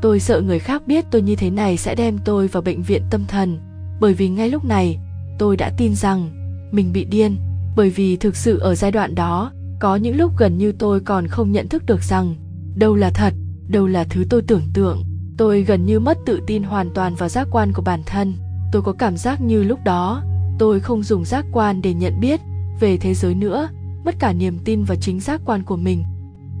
Tôi 0.00 0.20
sợ 0.20 0.40
người 0.40 0.58
khác 0.58 0.82
biết 0.86 1.04
tôi 1.10 1.22
như 1.22 1.36
thế 1.36 1.50
này 1.50 1.76
sẽ 1.76 1.94
đem 1.94 2.18
tôi 2.24 2.48
vào 2.48 2.62
bệnh 2.62 2.82
viện 2.82 3.02
tâm 3.10 3.24
thần, 3.28 3.58
bởi 4.00 4.14
vì 4.14 4.28
ngay 4.28 4.50
lúc 4.50 4.64
này, 4.64 4.98
tôi 5.38 5.56
đã 5.56 5.72
tin 5.76 5.94
rằng 5.94 6.30
mình 6.72 6.92
bị 6.92 7.04
điên, 7.04 7.36
bởi 7.76 7.90
vì 7.90 8.16
thực 8.16 8.36
sự 8.36 8.58
ở 8.58 8.74
giai 8.74 8.92
đoạn 8.92 9.14
đó, 9.14 9.52
có 9.78 9.96
những 9.96 10.16
lúc 10.16 10.32
gần 10.38 10.58
như 10.58 10.72
tôi 10.72 11.00
còn 11.00 11.26
không 11.26 11.52
nhận 11.52 11.68
thức 11.68 11.86
được 11.86 12.02
rằng 12.02 12.34
đâu 12.76 12.94
là 12.94 13.10
thật, 13.10 13.34
đâu 13.68 13.86
là 13.86 14.04
thứ 14.04 14.24
tôi 14.30 14.42
tưởng 14.42 14.62
tượng. 14.74 15.04
Tôi 15.36 15.62
gần 15.62 15.86
như 15.86 16.00
mất 16.00 16.18
tự 16.26 16.40
tin 16.46 16.62
hoàn 16.62 16.90
toàn 16.94 17.14
vào 17.14 17.28
giác 17.28 17.48
quan 17.50 17.72
của 17.72 17.82
bản 17.82 18.02
thân. 18.06 18.34
Tôi 18.72 18.82
có 18.82 18.92
cảm 18.92 19.16
giác 19.16 19.40
như 19.40 19.62
lúc 19.62 19.78
đó, 19.84 20.22
tôi 20.58 20.80
không 20.80 21.02
dùng 21.02 21.24
giác 21.24 21.44
quan 21.52 21.82
để 21.82 21.94
nhận 21.94 22.20
biết 22.20 22.40
về 22.80 22.96
thế 22.96 23.14
giới 23.14 23.34
nữa 23.34 23.68
mất 24.06 24.18
cả 24.18 24.32
niềm 24.32 24.58
tin 24.64 24.84
và 24.84 24.96
chính 24.96 25.20
giác 25.20 25.40
quan 25.44 25.62
của 25.62 25.76
mình. 25.76 26.04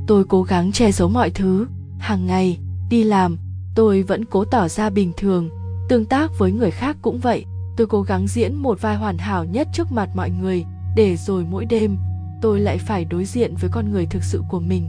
Tôi 0.06 0.24
cố 0.24 0.42
gắng 0.42 0.72
che 0.72 0.92
giấu 0.92 1.08
mọi 1.08 1.30
thứ. 1.30 1.66
Hàng 1.98 2.26
ngày, 2.26 2.58
đi 2.90 3.02
làm, 3.02 3.38
tôi 3.74 4.02
vẫn 4.02 4.24
cố 4.24 4.44
tỏ 4.44 4.68
ra 4.68 4.90
bình 4.90 5.12
thường. 5.16 5.50
Tương 5.88 6.04
tác 6.04 6.38
với 6.38 6.52
người 6.52 6.70
khác 6.70 6.96
cũng 7.02 7.18
vậy. 7.18 7.44
Tôi 7.76 7.86
cố 7.86 8.02
gắng 8.02 8.26
diễn 8.26 8.54
một 8.54 8.80
vai 8.80 8.96
hoàn 8.96 9.18
hảo 9.18 9.44
nhất 9.44 9.68
trước 9.72 9.92
mặt 9.92 10.08
mọi 10.14 10.30
người, 10.30 10.64
để 10.96 11.16
rồi 11.16 11.44
mỗi 11.50 11.64
đêm, 11.64 11.96
tôi 12.42 12.60
lại 12.60 12.78
phải 12.78 13.04
đối 13.04 13.24
diện 13.24 13.54
với 13.60 13.70
con 13.70 13.90
người 13.90 14.06
thực 14.06 14.24
sự 14.24 14.42
của 14.50 14.60
mình. 14.60 14.88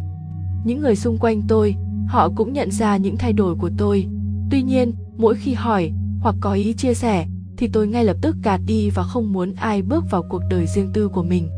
Những 0.65 0.81
người 0.81 0.95
xung 0.95 1.17
quanh 1.17 1.41
tôi, 1.47 1.75
họ 2.07 2.29
cũng 2.35 2.53
nhận 2.53 2.71
ra 2.71 2.97
những 2.97 3.17
thay 3.17 3.33
đổi 3.33 3.55
của 3.55 3.69
tôi. 3.77 4.07
Tuy 4.51 4.61
nhiên, 4.61 4.93
mỗi 5.17 5.35
khi 5.35 5.53
hỏi, 5.53 5.91
hoặc 6.19 6.35
có 6.41 6.53
ý 6.53 6.73
chia 6.73 6.93
sẻ, 6.93 7.27
thì 7.57 7.67
tôi 7.67 7.87
ngay 7.87 8.05
lập 8.05 8.17
tức 8.21 8.35
gạt 8.43 8.61
đi 8.65 8.89
và 8.89 9.03
không 9.03 9.33
muốn 9.33 9.53
ai 9.53 9.81
bước 9.81 10.03
vào 10.11 10.23
cuộc 10.29 10.41
đời 10.49 10.65
riêng 10.67 10.91
tư 10.93 11.07
của 11.07 11.23
mình 11.23 11.49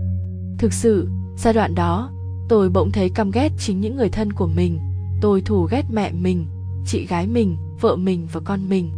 thực 0.59 0.73
sự, 0.73 1.09
giai 1.38 1.53
đoạn 1.53 1.75
đó, 1.75 2.11
tôi 2.50 2.69
bỗng 2.69 2.91
thấy 2.91 3.09
căm 3.09 3.31
ghét 3.31 3.51
chính 3.59 3.81
những 3.81 3.95
người 3.95 4.09
thân 4.09 4.33
của 4.33 4.47
mình. 4.47 4.79
Tôi 5.21 5.41
thù 5.41 5.67
ghét 5.71 5.85
mẹ 5.91 6.11
mình, 6.11 6.45
chị 6.85 7.06
gái 7.06 7.27
mình, 7.27 7.57
vợ 7.81 7.95
mình 7.95 8.27
và 8.31 8.41
con 8.45 8.69
mình. 8.69 8.91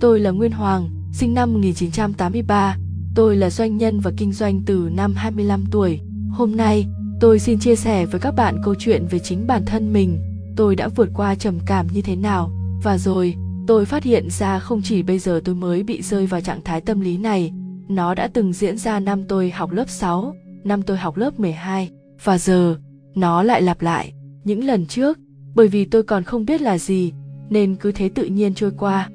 Tôi 0.00 0.20
là 0.20 0.30
Nguyên 0.30 0.52
Hoàng, 0.52 0.88
sinh 1.12 1.34
năm 1.34 1.52
1983 1.52 2.76
tôi 3.14 3.36
là 3.36 3.50
doanh 3.50 3.76
nhân 3.76 4.00
và 4.00 4.10
kinh 4.16 4.32
doanh 4.32 4.62
từ 4.66 4.88
năm 4.92 5.14
25 5.14 5.64
tuổi. 5.70 6.00
Hôm 6.30 6.56
nay, 6.56 6.86
tôi 7.20 7.38
xin 7.38 7.58
chia 7.58 7.76
sẻ 7.76 8.06
với 8.06 8.20
các 8.20 8.34
bạn 8.36 8.56
câu 8.64 8.74
chuyện 8.78 9.06
về 9.10 9.18
chính 9.18 9.46
bản 9.46 9.64
thân 9.66 9.92
mình. 9.92 10.18
Tôi 10.56 10.76
đã 10.76 10.88
vượt 10.88 11.08
qua 11.14 11.34
trầm 11.34 11.58
cảm 11.66 11.86
như 11.86 12.02
thế 12.02 12.16
nào? 12.16 12.50
Và 12.82 12.98
rồi, 12.98 13.34
tôi 13.66 13.84
phát 13.84 14.04
hiện 14.04 14.30
ra 14.30 14.58
không 14.58 14.82
chỉ 14.82 15.02
bây 15.02 15.18
giờ 15.18 15.40
tôi 15.44 15.54
mới 15.54 15.82
bị 15.82 16.02
rơi 16.02 16.26
vào 16.26 16.40
trạng 16.40 16.60
thái 16.64 16.80
tâm 16.80 17.00
lý 17.00 17.16
này 17.16 17.52
nó 17.88 18.14
đã 18.14 18.28
từng 18.32 18.52
diễn 18.52 18.78
ra 18.78 19.00
năm 19.00 19.24
tôi 19.28 19.50
học 19.50 19.70
lớp 19.70 19.88
6, 19.88 20.34
năm 20.64 20.82
tôi 20.82 20.96
học 20.96 21.16
lớp 21.16 21.40
12 21.40 21.90
và 22.24 22.38
giờ 22.38 22.76
nó 23.14 23.42
lại 23.42 23.62
lặp 23.62 23.82
lại 23.82 24.12
những 24.44 24.64
lần 24.64 24.86
trước 24.86 25.18
bởi 25.54 25.68
vì 25.68 25.84
tôi 25.84 26.02
còn 26.02 26.24
không 26.24 26.44
biết 26.44 26.60
là 26.60 26.78
gì 26.78 27.12
nên 27.50 27.76
cứ 27.76 27.92
thế 27.92 28.08
tự 28.08 28.24
nhiên 28.24 28.54
trôi 28.54 28.72
qua. 28.78 29.08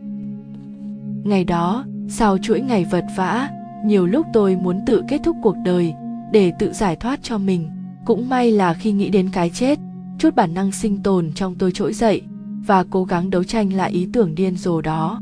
Ngày 1.24 1.44
đó 1.44 1.86
sau 2.10 2.38
chuỗi 2.38 2.62
ngày 2.62 2.86
vật 2.92 3.06
vã 3.18 3.50
nhiều 3.86 4.06
lúc 4.06 4.26
tôi 4.34 4.56
muốn 4.56 4.80
tự 4.86 5.04
kết 5.08 5.22
thúc 5.24 5.36
cuộc 5.44 5.56
đời 5.66 5.94
để 6.34 6.52
tự 6.60 6.74
giải 6.74 6.96
thoát 6.96 7.20
cho 7.24 7.38
mình. 7.38 7.70
Cũng 8.06 8.30
may 8.30 8.52
là 8.52 8.74
khi 8.74 8.92
nghĩ 8.92 9.10
đến 9.10 9.30
cái 9.34 9.50
chết 9.50 9.80
chút 10.20 10.36
bản 10.36 10.54
năng 10.54 10.72
sinh 10.72 11.04
tồn 11.04 11.32
trong 11.36 11.56
tôi 11.56 11.72
trỗi 11.72 11.94
dậy 11.94 12.22
và 12.68 12.86
cố 12.90 13.04
gắng 13.04 13.30
đấu 13.30 13.44
tranh 13.44 13.74
lại 13.74 13.92
ý 13.92 14.08
tưởng 14.14 14.36
điên 14.36 14.58
rồ 14.58 14.82
đó 14.82 15.20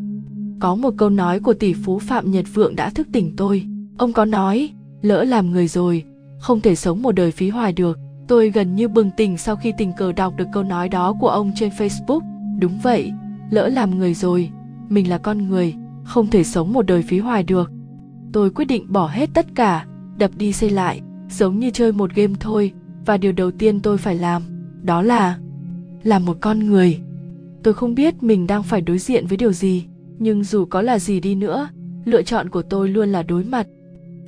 có 0.59 0.75
một 0.75 0.93
câu 0.97 1.09
nói 1.09 1.39
của 1.39 1.53
tỷ 1.53 1.74
phú 1.74 2.00
phạm 2.00 2.31
nhật 2.31 2.45
vượng 2.53 2.75
đã 2.75 2.89
thức 2.89 3.07
tỉnh 3.12 3.35
tôi. 3.35 3.65
Ông 3.97 4.13
có 4.13 4.25
nói, 4.25 4.69
lỡ 5.01 5.24
làm 5.24 5.51
người 5.51 5.67
rồi, 5.67 6.03
không 6.39 6.62
thể 6.62 6.75
sống 6.75 7.01
một 7.01 7.12
đời 7.12 7.31
phí 7.31 7.50
hoài 7.50 7.74
được. 7.74 8.00
Tôi 8.27 8.50
gần 8.50 8.75
như 8.75 8.88
bừng 8.88 9.12
tỉnh 9.17 9.38
sau 9.38 9.55
khi 9.55 9.74
tình 9.77 9.91
cờ 9.97 10.12
đọc 10.12 10.33
được 10.38 10.45
câu 10.53 10.63
nói 10.63 10.89
đó 10.89 11.13
của 11.19 11.29
ông 11.29 11.51
trên 11.55 11.69
facebook. 11.77 12.19
Đúng 12.59 12.79
vậy, 12.83 13.12
lỡ 13.50 13.67
làm 13.67 14.00
người 14.00 14.13
rồi, 14.13 14.50
mình 14.89 15.09
là 15.09 15.17
con 15.17 15.50
người, 15.50 15.75
không 16.03 16.27
thể 16.27 16.43
sống 16.43 16.74
một 16.74 16.85
đời 16.85 17.01
phí 17.01 17.19
hoài 17.19 17.43
được. 17.43 17.71
Tôi 18.33 18.50
quyết 18.50 18.65
định 18.65 18.85
bỏ 18.93 19.07
hết 19.07 19.29
tất 19.33 19.45
cả, 19.55 19.85
đập 20.17 20.31
đi 20.38 20.53
xây 20.53 20.69
lại, 20.69 21.01
giống 21.29 21.59
như 21.59 21.69
chơi 21.69 21.91
một 21.91 22.15
game 22.15 22.33
thôi, 22.39 22.74
và 23.05 23.17
điều 23.17 23.31
đầu 23.31 23.51
tiên 23.51 23.79
tôi 23.79 23.97
phải 23.97 24.15
làm, 24.15 24.41
đó 24.83 25.01
là 25.01 25.38
làm 26.03 26.25
một 26.25 26.38
con 26.41 26.59
người. 26.59 27.00
Tôi 27.63 27.74
không 27.74 27.95
biết 27.95 28.24
mình 28.24 28.47
đang 28.47 28.63
phải 28.63 28.81
đối 28.81 28.97
diện 28.97 29.27
với 29.27 29.38
điều 29.38 29.51
gì 29.51 29.85
nhưng 30.19 30.43
dù 30.43 30.65
có 30.65 30.81
là 30.81 31.00
gì 31.00 31.19
đi 31.19 31.36
nữa, 31.36 31.69
lựa 32.05 32.22
chọn 32.22 32.50
của 32.50 32.62
tôi 32.62 32.89
luôn 32.89 33.12
là 33.12 33.24
đối 33.24 33.43
mặt. 33.43 33.67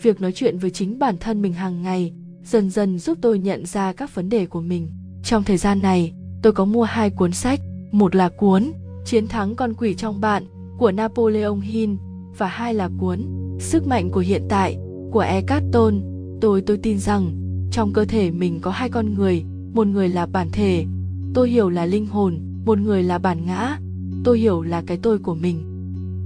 Việc 0.01 0.21
nói 0.21 0.31
chuyện 0.31 0.57
với 0.57 0.69
chính 0.69 0.99
bản 0.99 1.17
thân 1.17 1.41
mình 1.41 1.53
hàng 1.53 1.81
ngày, 1.81 2.13
dần 2.43 2.69
dần 2.69 2.99
giúp 2.99 3.17
tôi 3.21 3.39
nhận 3.39 3.65
ra 3.65 3.93
các 3.93 4.15
vấn 4.15 4.29
đề 4.29 4.45
của 4.45 4.61
mình. 4.61 4.87
Trong 5.23 5.43
thời 5.43 5.57
gian 5.57 5.81
này, 5.81 6.13
tôi 6.41 6.53
có 6.53 6.65
mua 6.65 6.83
hai 6.83 7.09
cuốn 7.09 7.31
sách, 7.31 7.59
một 7.91 8.15
là 8.15 8.29
cuốn 8.29 8.71
chiến 9.05 9.27
thắng 9.27 9.55
con 9.55 9.73
quỷ 9.73 9.93
trong 9.93 10.21
bạn 10.21 10.43
của 10.77 10.91
napoleon 10.91 11.59
hill 11.59 11.93
và 12.37 12.47
hai 12.47 12.73
là 12.73 12.89
cuốn 12.97 13.19
sức 13.59 13.87
mạnh 13.87 14.09
của 14.09 14.19
hiện 14.19 14.43
tại 14.49 14.77
của 15.11 15.19
eckhart 15.19 15.63
tolle. 15.71 15.97
Tôi 16.41 16.61
tôi 16.61 16.77
tin 16.77 16.97
rằng 16.97 17.31
trong 17.71 17.93
cơ 17.93 18.05
thể 18.05 18.31
mình 18.31 18.59
có 18.61 18.71
hai 18.71 18.89
con 18.89 19.13
người, 19.13 19.43
một 19.73 19.87
người 19.87 20.09
là 20.09 20.25
bản 20.25 20.47
thể, 20.51 20.85
tôi 21.33 21.49
hiểu 21.49 21.69
là 21.69 21.85
linh 21.85 22.05
hồn, 22.05 22.39
một 22.65 22.79
người 22.79 23.03
là 23.03 23.17
bản 23.17 23.45
ngã, 23.45 23.77
tôi 24.23 24.39
hiểu 24.39 24.61
là 24.61 24.83
cái 24.87 24.97
tôi 24.97 25.17
của 25.17 25.35
mình 25.35 25.76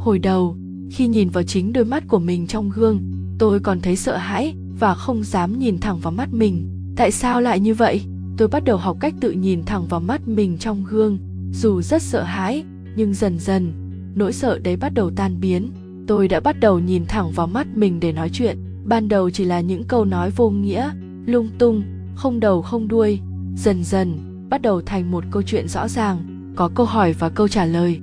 hồi 0.01 0.19
đầu, 0.19 0.55
khi 0.91 1.07
nhìn 1.07 1.29
vào 1.29 1.43
chính 1.43 1.73
đôi 1.73 1.85
mắt 1.85 2.03
của 2.07 2.19
mình 2.19 2.47
trong 2.47 2.69
gương, 2.69 2.99
tôi 3.39 3.59
còn 3.59 3.81
thấy 3.81 3.95
sợ 3.95 4.17
hãi 4.17 4.55
và 4.79 4.95
không 4.95 5.23
dám 5.23 5.59
nhìn 5.59 5.79
thẳng 5.79 5.99
vào 5.99 6.11
mắt 6.11 6.33
mình. 6.33 6.69
Tại 6.95 7.11
sao 7.11 7.41
lại 7.41 7.59
như 7.59 7.73
vậy? 7.73 8.01
Tôi 8.37 8.47
bắt 8.47 8.63
đầu 8.63 8.77
học 8.77 8.97
cách 8.99 9.13
tự 9.21 9.31
nhìn 9.31 9.63
thẳng 9.65 9.87
vào 9.87 9.99
mắt 9.99 10.27
mình 10.27 10.57
trong 10.57 10.83
gương. 10.89 11.17
Dù 11.53 11.81
rất 11.81 12.01
sợ 12.01 12.23
hãi, 12.23 12.63
nhưng 12.95 13.13
dần 13.13 13.39
dần, 13.39 13.73
nỗi 14.15 14.33
sợ 14.33 14.59
đấy 14.59 14.75
bắt 14.75 14.93
đầu 14.93 15.11
tan 15.15 15.39
biến. 15.41 15.71
Tôi 16.07 16.27
đã 16.27 16.39
bắt 16.39 16.59
đầu 16.59 16.79
nhìn 16.79 17.05
thẳng 17.05 17.31
vào 17.31 17.47
mắt 17.47 17.67
mình 17.75 17.99
để 17.99 18.11
nói 18.11 18.29
chuyện. 18.33 18.57
Ban 18.85 19.07
đầu 19.07 19.29
chỉ 19.29 19.45
là 19.45 19.61
những 19.61 19.83
câu 19.83 20.05
nói 20.05 20.29
vô 20.29 20.49
nghĩa, 20.49 20.91
lung 21.25 21.49
tung, 21.57 21.83
không 22.15 22.39
đầu 22.39 22.61
không 22.61 22.87
đuôi. 22.87 23.19
Dần 23.55 23.83
dần, 23.83 24.17
bắt 24.49 24.61
đầu 24.61 24.81
thành 24.81 25.11
một 25.11 25.23
câu 25.31 25.41
chuyện 25.41 25.67
rõ 25.67 25.87
ràng, 25.87 26.17
có 26.55 26.69
câu 26.75 26.85
hỏi 26.85 27.13
và 27.13 27.29
câu 27.29 27.47
trả 27.47 27.65
lời 27.65 27.99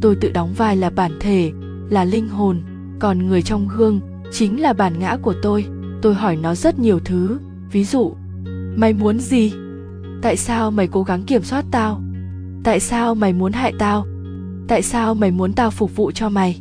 tôi 0.00 0.16
tự 0.16 0.30
đóng 0.30 0.52
vai 0.56 0.76
là 0.76 0.90
bản 0.90 1.12
thể, 1.20 1.52
là 1.90 2.04
linh 2.04 2.28
hồn, 2.28 2.62
còn 2.98 3.26
người 3.26 3.42
trong 3.42 3.68
gương 3.76 4.00
chính 4.32 4.60
là 4.60 4.72
bản 4.72 4.98
ngã 4.98 5.16
của 5.22 5.34
tôi. 5.42 5.66
Tôi 6.02 6.14
hỏi 6.14 6.36
nó 6.36 6.54
rất 6.54 6.78
nhiều 6.78 7.00
thứ, 7.04 7.38
ví 7.72 7.84
dụ, 7.84 8.12
mày 8.76 8.92
muốn 8.92 9.20
gì? 9.20 9.52
Tại 10.22 10.36
sao 10.36 10.70
mày 10.70 10.86
cố 10.86 11.02
gắng 11.02 11.22
kiểm 11.22 11.42
soát 11.42 11.64
tao? 11.70 12.02
Tại 12.64 12.80
sao 12.80 13.14
mày 13.14 13.32
muốn 13.32 13.52
hại 13.52 13.72
tao? 13.78 14.06
Tại 14.68 14.82
sao 14.82 15.14
mày 15.14 15.30
muốn 15.30 15.52
tao 15.52 15.70
phục 15.70 15.96
vụ 15.96 16.10
cho 16.10 16.28
mày? 16.28 16.60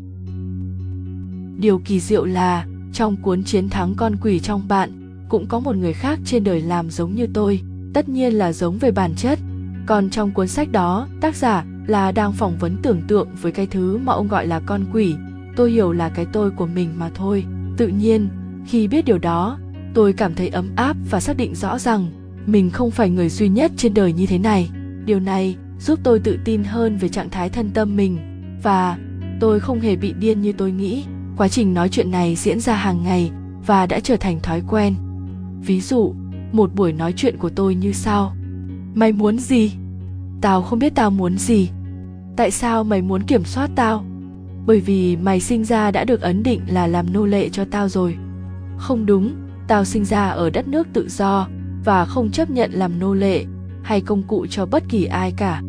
Điều 1.57 1.81
kỳ 1.85 1.99
diệu 1.99 2.25
là, 2.25 2.65
trong 2.93 3.17
cuốn 3.17 3.43
chiến 3.43 3.69
thắng 3.69 3.95
con 3.95 4.15
quỷ 4.21 4.39
trong 4.39 4.67
bạn, 4.67 4.91
cũng 5.29 5.47
có 5.47 5.59
một 5.59 5.75
người 5.75 5.93
khác 5.93 6.19
trên 6.25 6.43
đời 6.43 6.61
làm 6.61 6.89
giống 6.89 7.15
như 7.15 7.27
tôi, 7.33 7.61
tất 7.93 8.09
nhiên 8.09 8.33
là 8.33 8.53
giống 8.53 8.77
về 8.77 8.91
bản 8.91 9.15
chất. 9.15 9.39
Còn 9.85 10.09
trong 10.09 10.31
cuốn 10.31 10.47
sách 10.47 10.71
đó, 10.71 11.07
tác 11.21 11.35
giả 11.35 11.65
là 11.89 12.11
đang 12.11 12.33
phỏng 12.33 12.57
vấn 12.57 12.77
tưởng 12.81 13.01
tượng 13.07 13.27
với 13.41 13.51
cái 13.51 13.67
thứ 13.67 13.97
mà 13.97 14.13
ông 14.13 14.27
gọi 14.27 14.47
là 14.47 14.59
con 14.59 14.85
quỷ. 14.93 15.15
Tôi 15.55 15.71
hiểu 15.71 15.91
là 15.91 16.09
cái 16.09 16.25
tôi 16.33 16.51
của 16.51 16.67
mình 16.67 16.89
mà 16.97 17.09
thôi. 17.15 17.45
Tự 17.77 17.87
nhiên, 17.87 18.29
khi 18.65 18.87
biết 18.87 19.05
điều 19.05 19.17
đó, 19.17 19.57
tôi 19.93 20.13
cảm 20.13 20.35
thấy 20.35 20.47
ấm 20.47 20.69
áp 20.75 20.97
và 21.09 21.19
xác 21.19 21.37
định 21.37 21.55
rõ 21.55 21.79
rằng 21.79 22.07
mình 22.45 22.69
không 22.69 22.91
phải 22.91 23.09
người 23.09 23.29
duy 23.29 23.49
nhất 23.49 23.71
trên 23.77 23.93
đời 23.93 24.13
như 24.13 24.25
thế 24.25 24.37
này. 24.37 24.69
Điều 25.05 25.19
này 25.19 25.55
giúp 25.79 25.99
tôi 26.03 26.19
tự 26.19 26.39
tin 26.45 26.63
hơn 26.63 26.97
về 26.97 27.09
trạng 27.09 27.29
thái 27.29 27.49
thân 27.49 27.71
tâm 27.71 27.95
mình 27.95 28.17
và 28.63 28.97
tôi 29.39 29.59
không 29.59 29.79
hề 29.79 29.95
bị 29.95 30.13
điên 30.13 30.41
như 30.41 30.53
tôi 30.53 30.71
nghĩ. 30.71 31.03
Quá 31.37 31.47
trình 31.47 31.73
nói 31.73 31.89
chuyện 31.89 32.11
này 32.11 32.35
diễn 32.35 32.59
ra 32.59 32.75
hàng 32.75 33.03
ngày 33.03 33.31
và 33.65 33.85
đã 33.85 33.99
trở 33.99 34.17
thành 34.17 34.39
thói 34.39 34.61
quen. 34.69 34.95
Ví 35.61 35.81
dụ, 35.81 36.13
một 36.51 36.75
buổi 36.75 36.93
nói 36.93 37.13
chuyện 37.15 37.37
của 37.37 37.49
tôi 37.49 37.75
như 37.75 37.91
sau. 37.91 38.35
Mày 38.95 39.11
muốn 39.11 39.39
gì? 39.39 39.71
Tao 40.41 40.61
không 40.61 40.79
biết 40.79 40.95
tao 40.95 41.11
muốn 41.11 41.37
gì 41.37 41.69
tại 42.39 42.51
sao 42.51 42.83
mày 42.83 43.01
muốn 43.01 43.23
kiểm 43.23 43.45
soát 43.45 43.69
tao? 43.75 44.05
Bởi 44.65 44.79
vì 44.79 45.15
mày 45.15 45.39
sinh 45.39 45.63
ra 45.65 45.91
đã 45.91 46.03
được 46.03 46.21
ấn 46.21 46.43
định 46.43 46.61
là 46.67 46.87
làm 46.87 47.13
nô 47.13 47.25
lệ 47.25 47.49
cho 47.49 47.65
tao 47.71 47.89
rồi. 47.89 48.17
Không 48.77 49.05
đúng, 49.05 49.35
tao 49.67 49.85
sinh 49.85 50.05
ra 50.05 50.29
ở 50.29 50.49
đất 50.49 50.67
nước 50.67 50.87
tự 50.93 51.09
do 51.09 51.47
và 51.85 52.05
không 52.05 52.31
chấp 52.31 52.49
nhận 52.49 52.71
làm 52.71 52.99
nô 52.99 53.13
lệ 53.13 53.45
hay 53.83 54.01
công 54.01 54.23
cụ 54.23 54.45
cho 54.49 54.65
bất 54.65 54.83
kỳ 54.89 55.05
ai 55.05 55.33
cả. 55.37 55.61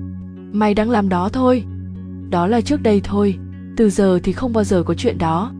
Mày 0.53 0.75
đang 0.75 0.91
làm 0.91 1.09
đó 1.09 1.29
thôi. 1.29 1.65
Đó 2.31 2.47
là 2.47 2.61
trước 2.61 2.83
đây 2.83 3.01
thôi. 3.05 3.39
Từ 3.77 3.91
giờ 3.91 4.19
thì 4.23 4.33
không 4.33 4.53
bao 4.53 4.65
giờ 4.65 4.83
có 4.83 4.95
chuyện 4.95 5.19
đó. 5.19 5.53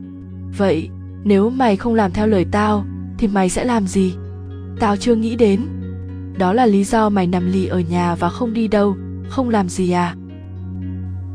Vậy, 0.59 0.89
nếu 1.25 1.51
mày 1.51 1.77
không 1.77 1.95
làm 1.95 2.11
theo 2.13 2.27
lời 2.27 2.47
tao, 2.51 2.85
thì 3.19 3.29
mày 3.29 3.49
sẽ 3.49 3.65
làm 3.65 3.87
gì? 3.87 4.15
Tao 4.81 4.97
chưa 4.97 5.15
nghĩ 5.15 5.37
đến. 5.37 5.61
Đó 6.39 6.53
là 6.53 6.67
lý 6.67 6.85
do 6.85 7.09
mày 7.09 7.27
nằm 7.27 7.53
lì 7.53 7.67
ở 7.67 7.81
nhà 7.81 8.15
và 8.15 8.29
không 8.29 8.53
đi 8.53 8.69
đâu. 8.69 8.97
Không 9.29 9.49
làm 9.49 9.69
gì 9.69 9.91
à? 9.91 10.15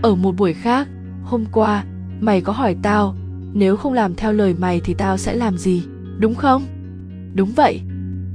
Ở 0.05 0.15
một 0.15 0.35
buổi 0.37 0.53
khác, 0.53 0.87
hôm 1.23 1.45
qua, 1.51 1.83
mày 2.19 2.41
có 2.41 2.53
hỏi 2.53 2.75
tao, 2.81 3.15
nếu 3.53 3.77
không 3.77 3.93
làm 3.93 4.15
theo 4.15 4.33
lời 4.33 4.55
mày 4.59 4.81
thì 4.83 4.93
tao 4.93 5.17
sẽ 5.17 5.35
làm 5.35 5.57
gì, 5.57 5.83
đúng 6.19 6.35
không? 6.35 6.63
Đúng 7.33 7.51
vậy. 7.55 7.81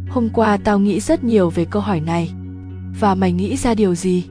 Hôm 0.09 0.29
qua 0.29 0.57
tao 0.57 0.79
nghĩ 0.79 1.01
rất 1.01 1.25
nhiều 1.25 1.51
về 1.51 1.65
câu 1.65 1.83
hỏi 1.83 2.01
này. 2.01 2.33
Và 3.01 3.15
mày 3.15 3.33
nghĩ 3.33 3.57
ra 3.57 3.75
điều 3.75 3.95
gì? 3.95 4.25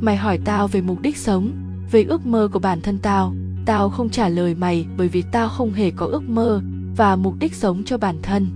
Mày 0.00 0.16
hỏi 0.16 0.38
tao 0.44 0.68
về 0.68 0.80
mục 0.80 1.00
đích 1.00 1.16
sống, 1.16 1.52
về 1.90 2.02
ước 2.02 2.26
mơ 2.26 2.48
của 2.52 2.58
bản 2.58 2.80
thân 2.80 2.98
tao. 2.98 3.34
Tao 3.66 3.88
không 3.88 4.10
trả 4.10 4.28
lời 4.28 4.54
mày 4.54 4.86
bởi 4.96 5.08
vì 5.08 5.22
tao 5.32 5.48
không 5.48 5.72
hề 5.72 5.90
có 5.90 6.06
ước 6.06 6.28
mơ 6.28 6.62
và 6.96 7.16
mục 7.16 7.34
đích 7.38 7.54
sống 7.54 7.82
cho 7.84 7.98
bản 7.98 8.16
thân. 8.22 8.46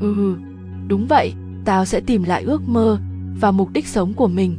Ừ 0.00 0.36
đúng 0.88 1.06
vậy, 1.06 1.32
tao 1.64 1.84
sẽ 1.84 2.00
tìm 2.00 2.22
lại 2.22 2.42
ước 2.42 2.68
mơ 2.68 2.98
và 3.40 3.50
mục 3.50 3.72
đích 3.72 3.86
sống 3.86 4.12
của 4.12 4.28
mình. 4.28 4.56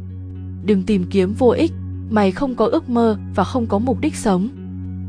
Đừng 0.64 0.82
tìm 0.82 1.04
kiếm 1.10 1.34
vô 1.38 1.48
ích 1.48 1.72
mày 2.14 2.32
không 2.32 2.54
có 2.54 2.66
ước 2.66 2.88
mơ 2.88 3.16
và 3.34 3.44
không 3.44 3.66
có 3.66 3.78
mục 3.78 4.00
đích 4.00 4.16
sống. 4.16 4.48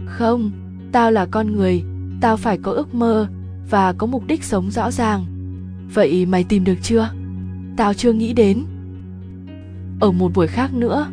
Không, 0.06 0.52
tao 0.92 1.12
là 1.12 1.26
con 1.26 1.56
người, 1.56 1.84
tao 2.22 2.38
phải 2.38 2.58
có 2.58 2.72
ước 2.72 2.96
mơ 2.96 3.28
và 3.70 3.94
có 3.94 4.08
mục 4.08 4.28
đích 4.28 4.44
sống 4.44 4.72
rõ 4.72 4.92
ràng. 4.92 5.26
Vậy 5.94 6.26
mày 6.26 6.44
tìm 6.44 6.64
được 6.64 6.78
chưa? 6.82 7.10
Tao 7.78 7.94
chưa 7.94 8.14
nghĩ 8.14 8.34
đến. 8.34 8.66
Ở 10.00 10.12
một 10.12 10.32
buổi 10.34 10.48
khác 10.48 10.74
nữa. 10.74 11.08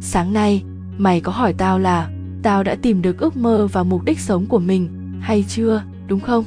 Sáng 0.00 0.32
nay, 0.32 0.62
mày 0.98 1.20
có 1.20 1.32
hỏi 1.32 1.52
tao 1.52 1.78
là 1.78 2.10
tao 2.42 2.62
đã 2.62 2.74
tìm 2.74 3.02
được 3.02 3.18
ước 3.18 3.36
mơ 3.36 3.68
và 3.72 3.82
mục 3.82 4.04
đích 4.04 4.20
sống 4.20 4.46
của 4.46 4.58
mình 4.58 4.88
hay 5.20 5.44
chưa, 5.48 5.82
đúng 6.06 6.20
không? 6.20 6.44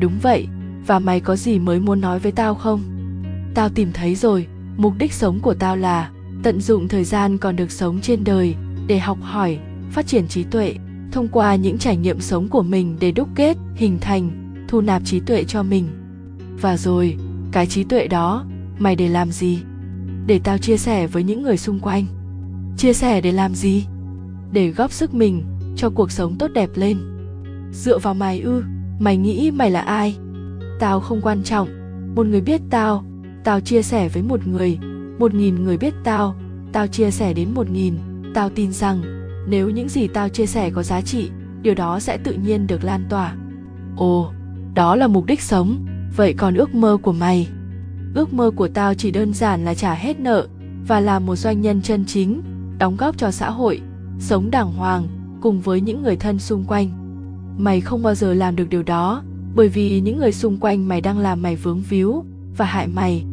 Đúng 0.00 0.12
vậy, 0.22 0.48
và 0.86 0.98
mày 0.98 1.20
có 1.20 1.36
gì 1.36 1.58
mới 1.58 1.80
muốn 1.80 2.00
nói 2.00 2.18
với 2.18 2.32
tao 2.32 2.54
không? 2.54 2.80
Tao 3.54 3.68
tìm 3.68 3.90
thấy 3.92 4.14
rồi, 4.14 4.46
mục 4.76 4.94
đích 4.98 5.12
sống 5.12 5.40
của 5.40 5.54
tao 5.54 5.76
là 5.76 6.10
tận 6.42 6.60
dụng 6.60 6.88
thời 6.88 7.04
gian 7.04 7.38
còn 7.38 7.56
được 7.56 7.70
sống 7.70 8.00
trên 8.00 8.24
đời 8.24 8.54
để 8.86 8.98
học 8.98 9.18
hỏi, 9.20 9.58
phát 9.90 10.06
triển 10.06 10.28
trí 10.28 10.42
tuệ, 10.44 10.74
thông 11.12 11.28
qua 11.28 11.54
những 11.54 11.78
trải 11.78 11.96
nghiệm 11.96 12.20
sống 12.20 12.48
của 12.48 12.62
mình 12.62 12.96
để 13.00 13.12
đúc 13.12 13.28
kết, 13.34 13.56
hình 13.74 13.98
thành, 14.00 14.54
thu 14.68 14.80
nạp 14.80 15.02
trí 15.04 15.20
tuệ 15.20 15.44
cho 15.44 15.62
mình. 15.62 15.88
Và 16.60 16.76
rồi, 16.76 17.16
cái 17.52 17.66
trí 17.66 17.84
tuệ 17.84 18.08
đó, 18.08 18.44
mày 18.78 18.96
để 18.96 19.08
làm 19.08 19.30
gì? 19.30 19.58
Để 20.26 20.40
tao 20.44 20.58
chia 20.58 20.76
sẻ 20.76 21.06
với 21.06 21.22
những 21.22 21.42
người 21.42 21.56
xung 21.56 21.80
quanh. 21.80 22.06
Chia 22.76 22.92
sẻ 22.92 23.20
để 23.20 23.32
làm 23.32 23.54
gì? 23.54 23.86
Để 24.52 24.70
góp 24.70 24.92
sức 24.92 25.14
mình 25.14 25.42
cho 25.76 25.90
cuộc 25.90 26.10
sống 26.10 26.36
tốt 26.38 26.48
đẹp 26.54 26.70
lên. 26.74 26.98
Dựa 27.72 27.98
vào 27.98 28.14
mày 28.14 28.40
ư, 28.40 28.62
mày 28.98 29.16
nghĩ 29.16 29.50
mày 29.50 29.70
là 29.70 29.80
ai? 29.80 30.16
Tao 30.80 31.00
không 31.00 31.20
quan 31.20 31.42
trọng. 31.42 31.68
Một 32.14 32.26
người 32.26 32.40
biết 32.40 32.60
tao 32.70 33.04
tao 33.44 33.60
chia 33.60 33.82
sẻ 33.82 34.08
với 34.08 34.22
một 34.22 34.46
người 34.46 34.78
một 35.18 35.34
nghìn 35.34 35.64
người 35.64 35.76
biết 35.76 35.94
tao 36.04 36.34
tao 36.72 36.86
chia 36.86 37.10
sẻ 37.10 37.32
đến 37.32 37.54
một 37.54 37.70
nghìn. 37.70 37.94
Tao 38.34 38.50
tin 38.50 38.72
rằng, 38.72 39.02
nếu 39.48 39.70
những 39.70 39.88
gì 39.88 40.08
tao 40.08 40.28
chia 40.28 40.46
sẻ 40.46 40.70
có 40.70 40.82
giá 40.82 41.00
trị, 41.00 41.30
điều 41.62 41.74
đó 41.74 42.00
sẽ 42.00 42.16
tự 42.16 42.32
nhiên 42.32 42.66
được 42.66 42.84
lan 42.84 43.04
tỏa. 43.08 43.34
Ồ, 43.96 44.32
đó 44.74 44.96
là 44.96 45.06
mục 45.06 45.26
đích 45.26 45.42
sống. 45.42 45.86
Vậy 46.16 46.34
còn 46.34 46.54
ước 46.54 46.74
mơ 46.74 46.96
của 47.02 47.12
mày? 47.12 47.48
Ước 48.14 48.32
mơ 48.32 48.50
của 48.50 48.68
tao 48.68 48.94
chỉ 48.94 49.10
đơn 49.10 49.34
giản 49.34 49.64
là 49.64 49.74
trả 49.74 49.94
hết 49.94 50.20
nợ 50.20 50.48
và 50.86 51.00
là 51.00 51.18
một 51.18 51.36
doanh 51.36 51.60
nhân 51.60 51.82
chân 51.82 52.04
chính, 52.06 52.42
đóng 52.78 52.96
góp 52.96 53.18
cho 53.18 53.30
xã 53.30 53.50
hội, 53.50 53.80
sống 54.18 54.50
đàng 54.50 54.72
hoàng 54.72 55.08
cùng 55.40 55.60
với 55.60 55.80
những 55.80 56.02
người 56.02 56.16
thân 56.16 56.38
xung 56.38 56.64
quanh. 56.64 56.90
Mày 57.58 57.80
không 57.80 58.02
bao 58.02 58.14
giờ 58.14 58.34
làm 58.34 58.56
được 58.56 58.68
điều 58.68 58.82
đó, 58.82 59.22
bởi 59.54 59.68
vì 59.68 60.00
những 60.00 60.18
người 60.18 60.32
xung 60.32 60.58
quanh 60.58 60.88
mày 60.88 61.00
đang 61.00 61.18
làm 61.18 61.42
mày 61.42 61.56
vướng 61.56 61.80
víu 61.80 62.24
và 62.56 62.64
hại 62.64 62.88
mày. 62.88 63.24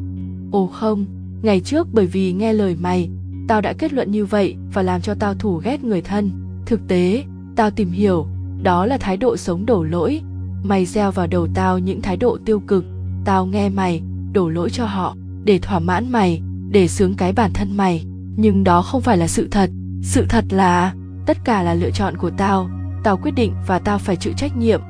Ồ 0.52 0.68
không 0.68 1.06
ngày 1.42 1.60
trước 1.60 1.88
bởi 1.94 2.06
vì 2.06 2.34
nghe 2.34 2.54
lời 2.54 2.76
mày, 2.80 3.10
tao 3.48 3.62
đã 3.62 3.74
kết 3.74 3.94
luận 3.94 4.12
như 4.12 4.26
vậy 4.26 4.56
và 4.74 4.82
làm 4.82 5.02
cho 5.02 5.14
tao 5.14 5.34
thủ 5.34 5.62
ghét 5.64 5.84
người 5.84 6.02
thân. 6.02 6.32
Thực 6.66 6.88
tế, 6.88 7.24
tao 7.56 7.72
tìm 7.72 7.92
hiểu, 7.92 8.28
đó 8.64 8.86
là 8.86 8.98
thái 8.98 9.18
độ 9.18 9.38
sống 9.38 9.66
đổ 9.66 9.84
lỗi. 9.84 10.22
Mày 10.64 10.86
gieo 10.86 11.12
vào 11.12 11.28
đầu 11.28 11.48
tao 11.54 11.80
những 11.80 12.02
thái 12.02 12.18
độ 12.18 12.38
tiêu 12.46 12.60
cực. 12.60 12.86
Tao 13.26 13.46
nghe 13.46 13.70
mày, 13.70 14.02
đổ 14.34 14.50
lỗi 14.50 14.70
cho 14.70 14.86
họ, 14.86 15.16
để 15.44 15.60
thỏa 15.60 15.80
mãn 15.80 16.12
mày, 16.12 16.42
để 16.70 16.88
sướng 16.88 17.14
cái 17.14 17.34
bản 17.34 17.52
thân 17.54 17.78
mày. 17.78 18.06
Nhưng 18.38 18.64
đó 18.64 18.82
không 18.82 19.02
phải 19.02 19.18
là 19.18 19.28
sự 19.28 19.48
thật. 19.52 19.70
Sự 20.02 20.26
thật 20.30 20.46
là, 20.50 20.94
tất 21.26 21.38
cả 21.44 21.64
là 21.64 21.74
lựa 21.74 21.92
chọn 21.92 22.18
của 22.18 22.30
tao. 22.38 22.70
Tao 23.04 23.18
quyết 23.18 23.32
định 23.32 23.54
và 23.68 23.80
tao 23.80 23.98
phải 23.98 24.16
chịu 24.16 24.34
trách 24.38 24.58
nhiệm. 24.58 24.82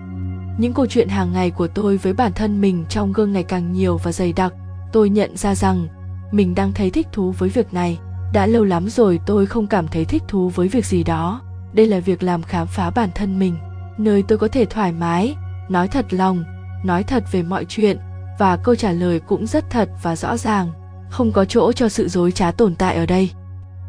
Những 0.57 0.73
câu 0.73 0.85
chuyện 0.85 1.09
hàng 1.09 1.33
ngày 1.33 1.51
của 1.51 1.67
tôi 1.67 1.97
với 1.97 2.13
bản 2.13 2.31
thân 2.35 2.61
mình 2.61 2.85
trong 2.89 3.13
gương 3.13 3.33
ngày 3.33 3.43
càng 3.43 3.73
nhiều 3.73 3.97
và 4.03 4.11
dày 4.11 4.33
đặc. 4.33 4.53
Tôi 4.93 5.09
nhận 5.09 5.37
ra 5.37 5.55
rằng 5.55 5.87
mình 6.31 6.55
đang 6.55 6.73
thấy 6.73 6.89
thích 6.89 7.07
thú 7.11 7.31
với 7.31 7.49
việc 7.49 7.73
này. 7.73 7.99
Đã 8.33 8.45
lâu 8.45 8.63
lắm 8.63 8.89
rồi 8.89 9.19
tôi 9.25 9.45
không 9.45 9.67
cảm 9.67 9.87
thấy 9.87 10.05
thích 10.05 10.23
thú 10.27 10.49
với 10.49 10.67
việc 10.67 10.85
gì 10.85 11.03
đó. 11.03 11.41
Đây 11.73 11.87
là 11.87 11.99
việc 11.99 12.23
làm 12.23 12.43
khám 12.43 12.67
phá 12.67 12.89
bản 12.89 13.09
thân 13.15 13.39
mình. 13.39 13.55
Nơi 13.97 14.23
tôi 14.27 14.37
có 14.37 14.47
thể 14.47 14.65
thoải 14.65 14.91
mái, 14.91 15.35
nói 15.69 15.87
thật 15.87 16.05
lòng, 16.09 16.43
nói 16.83 17.03
thật 17.03 17.23
về 17.31 17.43
mọi 17.43 17.65
chuyện, 17.65 17.97
và 18.39 18.57
câu 18.57 18.75
trả 18.75 18.91
lời 18.91 19.19
cũng 19.19 19.47
rất 19.47 19.69
thật 19.69 19.89
và 20.03 20.15
rõ 20.15 20.37
ràng. 20.37 20.71
Không 21.09 21.31
có 21.31 21.45
chỗ 21.45 21.71
cho 21.71 21.89
sự 21.89 22.07
dối 22.07 22.31
trá 22.31 22.51
tồn 22.51 22.75
tại 22.75 22.95
ở 22.95 23.05
đây. 23.05 23.31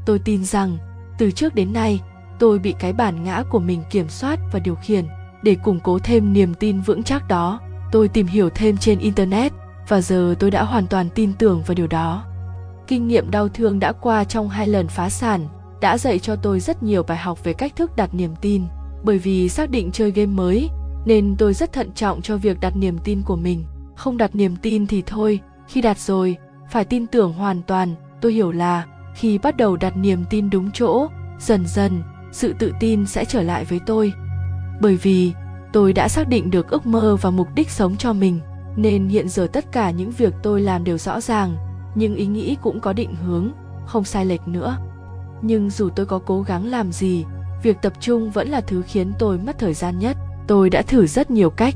Tôi 0.07 0.19
tin 0.19 0.45
rằng, 0.45 0.79
từ 1.19 1.31
trước 1.31 1.55
đến 1.55 1.73
nay, 1.73 2.01
tôi 2.39 2.59
bị 2.59 2.75
cái 2.79 2.93
bản 2.93 3.25
ngã 3.25 3.43
của 3.51 3.59
mình 3.59 3.83
kiểm 3.91 4.09
soát 4.09 4.39
và 4.53 4.59
điều 4.59 4.75
khiển. 4.75 5.07
Để 5.43 5.55
củng 5.55 5.81
cố 5.81 5.99
thêm 5.99 6.33
niềm 6.33 6.55
tin 6.55 6.81
vững 6.81 7.03
chắc 7.03 7.29
đó, 7.29 7.61
tôi 7.93 8.09
tìm 8.09 8.27
hiểu 8.27 8.51
thêm 8.51 8.77
trên 8.77 8.99
internet 8.99 9.53
và 9.89 10.01
giờ 10.01 10.35
tôi 10.39 10.51
đã 10.51 10.63
hoàn 10.63 10.87
toàn 10.87 11.09
tin 11.15 11.33
tưởng 11.39 11.63
vào 11.67 11.75
điều 11.75 11.87
đó. 11.87 12.25
Kinh 12.87 13.09
nghiệm 13.09 13.31
đau 13.31 13.49
thương 13.49 13.81
đã 13.81 13.93
qua 13.93 14.25
trong 14.25 14.49
hai 14.49 14.67
lần 14.69 14.89
phá 14.89 15.11
sản 15.11 15.49
đã 15.81 15.99
dạy 15.99 16.19
cho 16.19 16.37
tôi 16.37 16.61
rất 16.61 16.83
nhiều 16.83 17.03
bài 17.03 17.19
học 17.19 17.45
về 17.45 17.53
cách 17.53 17.77
thức 17.77 17.97
đặt 17.97 18.15
niềm 18.15 18.35
tin. 18.41 18.63
Bởi 19.05 19.19
vì 19.19 19.49
xác 19.49 19.71
định 19.71 19.91
chơi 19.93 20.11
game 20.11 20.27
mới, 20.27 20.71
nên 21.07 21.37
tôi 21.39 21.55
rất 21.55 21.73
thận 21.73 21.93
trọng 21.95 22.23
cho 22.23 22.37
việc 22.37 22.61
đặt 22.61 22.77
niềm 22.77 22.99
tin 23.05 23.23
của 23.23 23.37
mình. 23.37 23.65
Không 23.97 24.17
đặt 24.17 24.35
niềm 24.35 24.57
tin 24.57 24.87
thì 24.87 25.03
thôi, 25.07 25.41
khi 25.69 25.81
đặt 25.81 25.99
rồi, 25.99 26.37
phải 26.71 26.85
tin 26.85 27.07
tưởng 27.07 27.33
hoàn 27.33 27.63
toàn. 27.63 27.95
Tôi 28.21 28.33
hiểu 28.33 28.53
là, 28.53 28.85
khi 29.15 29.39
bắt 29.39 29.57
đầu 29.57 29.77
đặt 29.77 29.97
niềm 29.97 30.25
tin 30.31 30.51
đúng 30.51 30.71
chỗ, 30.71 31.07
dần 31.39 31.67
dần, 31.67 32.03
sự 32.33 32.55
tự 32.59 32.73
tin 32.81 33.07
sẽ 33.07 33.25
trở 33.25 33.43
lại 33.43 33.65
với 33.65 33.81
tôi. 33.87 34.13
Bởi 34.81 34.97
vì, 34.97 35.33
tôi 35.73 35.93
đã 35.93 36.09
xác 36.09 36.29
định 36.29 36.51
được 36.51 36.71
ước 36.71 36.87
mơ 36.87 37.17
và 37.21 37.31
mục 37.31 37.49
đích 37.55 37.71
sống 37.71 37.97
cho 37.97 38.13
mình 38.13 38.41
nên 38.77 39.09
hiện 39.09 39.29
giờ 39.29 39.47
tất 39.53 39.73
cả 39.73 39.91
những 39.91 40.11
việc 40.11 40.35
tôi 40.43 40.61
làm 40.61 40.85
đều 40.85 40.99
rõ 40.99 41.21
ràng, 41.21 41.57
nhưng 41.95 42.15
ý 42.15 42.27
nghĩ 42.27 42.57
cũng 42.63 42.81
có 42.81 42.93
định 42.93 43.15
hướng, 43.15 43.51
không 43.87 44.05
sai 44.05 44.27
lệch 44.27 44.49
nữa. 44.49 44.77
Nhưng 45.43 45.71
dù 45.71 45.89
tôi 45.89 46.07
có 46.07 46.19
cố 46.19 46.43
gắng 46.43 46.67
làm 46.67 46.93
gì, 46.93 47.25
việc 47.63 47.83
tập 47.83 47.93
trung 48.01 48.31
vẫn 48.31 48.49
là 48.49 48.61
thứ 48.61 48.83
khiến 48.83 49.13
tôi 49.19 49.39
mất 49.39 49.59
thời 49.59 49.75
gian 49.75 49.99
nhất. 49.99 50.17
Tôi 50.47 50.71
đã 50.71 50.83
thử 50.83 51.07
rất 51.07 51.31
nhiều 51.31 51.51
cách. 51.51 51.75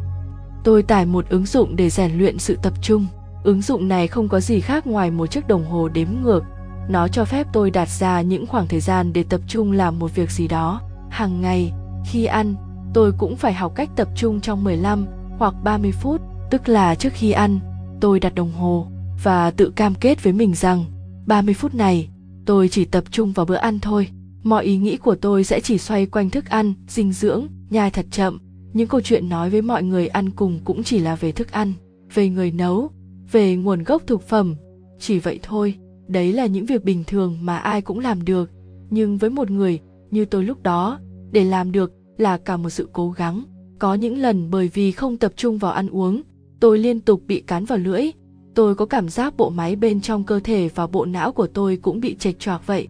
Tôi 0.64 0.82
tải 0.82 1.06
một 1.06 1.28
ứng 1.28 1.46
dụng 1.46 1.76
để 1.76 1.90
rèn 1.90 2.18
luyện 2.18 2.38
sự 2.38 2.58
tập 2.62 2.72
trung. 2.82 3.06
Ứng 3.44 3.62
dụng 3.62 3.88
này 3.88 4.08
không 4.08 4.28
có 4.28 4.40
gì 4.40 4.60
khác 4.60 4.86
ngoài 4.86 5.10
một 5.10 5.26
chiếc 5.26 5.48
đồng 5.48 5.64
hồ 5.64 5.88
đếm 5.88 6.08
ngược. 6.22 6.44
Nó 6.88 7.08
cho 7.08 7.24
phép 7.24 7.46
tôi 7.52 7.70
đặt 7.70 7.88
ra 7.88 8.20
những 8.20 8.46
khoảng 8.46 8.66
thời 8.66 8.80
gian 8.80 9.12
để 9.12 9.24
tập 9.28 9.40
trung 9.46 9.72
làm 9.72 9.98
một 9.98 10.14
việc 10.14 10.30
gì 10.30 10.48
đó. 10.48 10.80
Hàng 11.10 11.40
ngày, 11.40 11.72
khi 12.06 12.24
ăn, 12.24 12.54
tôi 12.94 13.12
cũng 13.18 13.36
phải 13.36 13.54
học 13.54 13.72
cách 13.74 13.90
tập 13.96 14.08
trung 14.16 14.40
trong 14.40 14.64
15 14.64 15.06
hoặc 15.38 15.54
30 15.64 15.92
phút 15.92 16.29
tức 16.50 16.68
là 16.68 16.94
trước 16.94 17.12
khi 17.12 17.32
ăn, 17.32 17.58
tôi 18.00 18.20
đặt 18.20 18.34
đồng 18.34 18.52
hồ 18.52 18.86
và 19.24 19.50
tự 19.50 19.70
cam 19.70 19.94
kết 19.94 20.24
với 20.24 20.32
mình 20.32 20.54
rằng 20.54 20.84
30 21.26 21.54
phút 21.54 21.74
này 21.74 22.08
tôi 22.46 22.68
chỉ 22.68 22.84
tập 22.84 23.04
trung 23.10 23.32
vào 23.32 23.46
bữa 23.46 23.54
ăn 23.54 23.78
thôi. 23.78 24.08
Mọi 24.42 24.64
ý 24.64 24.76
nghĩ 24.76 24.96
của 24.96 25.14
tôi 25.14 25.44
sẽ 25.44 25.60
chỉ 25.60 25.78
xoay 25.78 26.06
quanh 26.06 26.30
thức 26.30 26.48
ăn, 26.48 26.74
dinh 26.88 27.12
dưỡng, 27.12 27.46
nhai 27.70 27.90
thật 27.90 28.06
chậm. 28.10 28.38
Những 28.72 28.88
câu 28.88 29.00
chuyện 29.00 29.28
nói 29.28 29.50
với 29.50 29.62
mọi 29.62 29.82
người 29.82 30.08
ăn 30.08 30.30
cùng 30.30 30.60
cũng 30.64 30.82
chỉ 30.82 30.98
là 30.98 31.16
về 31.16 31.32
thức 31.32 31.52
ăn, 31.52 31.72
về 32.14 32.28
người 32.28 32.50
nấu, 32.50 32.90
về 33.32 33.56
nguồn 33.56 33.84
gốc 33.84 34.02
thực 34.06 34.22
phẩm. 34.22 34.54
Chỉ 34.98 35.18
vậy 35.18 35.38
thôi, 35.42 35.74
đấy 36.08 36.32
là 36.32 36.46
những 36.46 36.66
việc 36.66 36.84
bình 36.84 37.04
thường 37.06 37.38
mà 37.40 37.56
ai 37.56 37.80
cũng 37.80 37.98
làm 37.98 38.24
được. 38.24 38.50
Nhưng 38.90 39.18
với 39.18 39.30
một 39.30 39.50
người 39.50 39.80
như 40.10 40.24
tôi 40.24 40.44
lúc 40.44 40.62
đó, 40.62 41.00
để 41.32 41.44
làm 41.44 41.72
được 41.72 41.92
là 42.18 42.38
cả 42.38 42.56
một 42.56 42.70
sự 42.70 42.88
cố 42.92 43.10
gắng. 43.10 43.44
Có 43.78 43.94
những 43.94 44.18
lần 44.18 44.50
bởi 44.50 44.68
vì 44.68 44.92
không 44.92 45.16
tập 45.16 45.32
trung 45.36 45.58
vào 45.58 45.72
ăn 45.72 45.88
uống 45.88 46.22
tôi 46.60 46.78
liên 46.78 47.00
tục 47.00 47.22
bị 47.26 47.40
cắn 47.40 47.64
vào 47.64 47.78
lưỡi. 47.78 48.10
Tôi 48.54 48.74
có 48.74 48.86
cảm 48.86 49.08
giác 49.08 49.36
bộ 49.36 49.50
máy 49.50 49.76
bên 49.76 50.00
trong 50.00 50.24
cơ 50.24 50.40
thể 50.40 50.68
và 50.74 50.86
bộ 50.86 51.04
não 51.04 51.32
của 51.32 51.46
tôi 51.46 51.76
cũng 51.76 52.00
bị 52.00 52.16
chệch 52.16 52.38
choạc 52.38 52.66
vậy. 52.66 52.88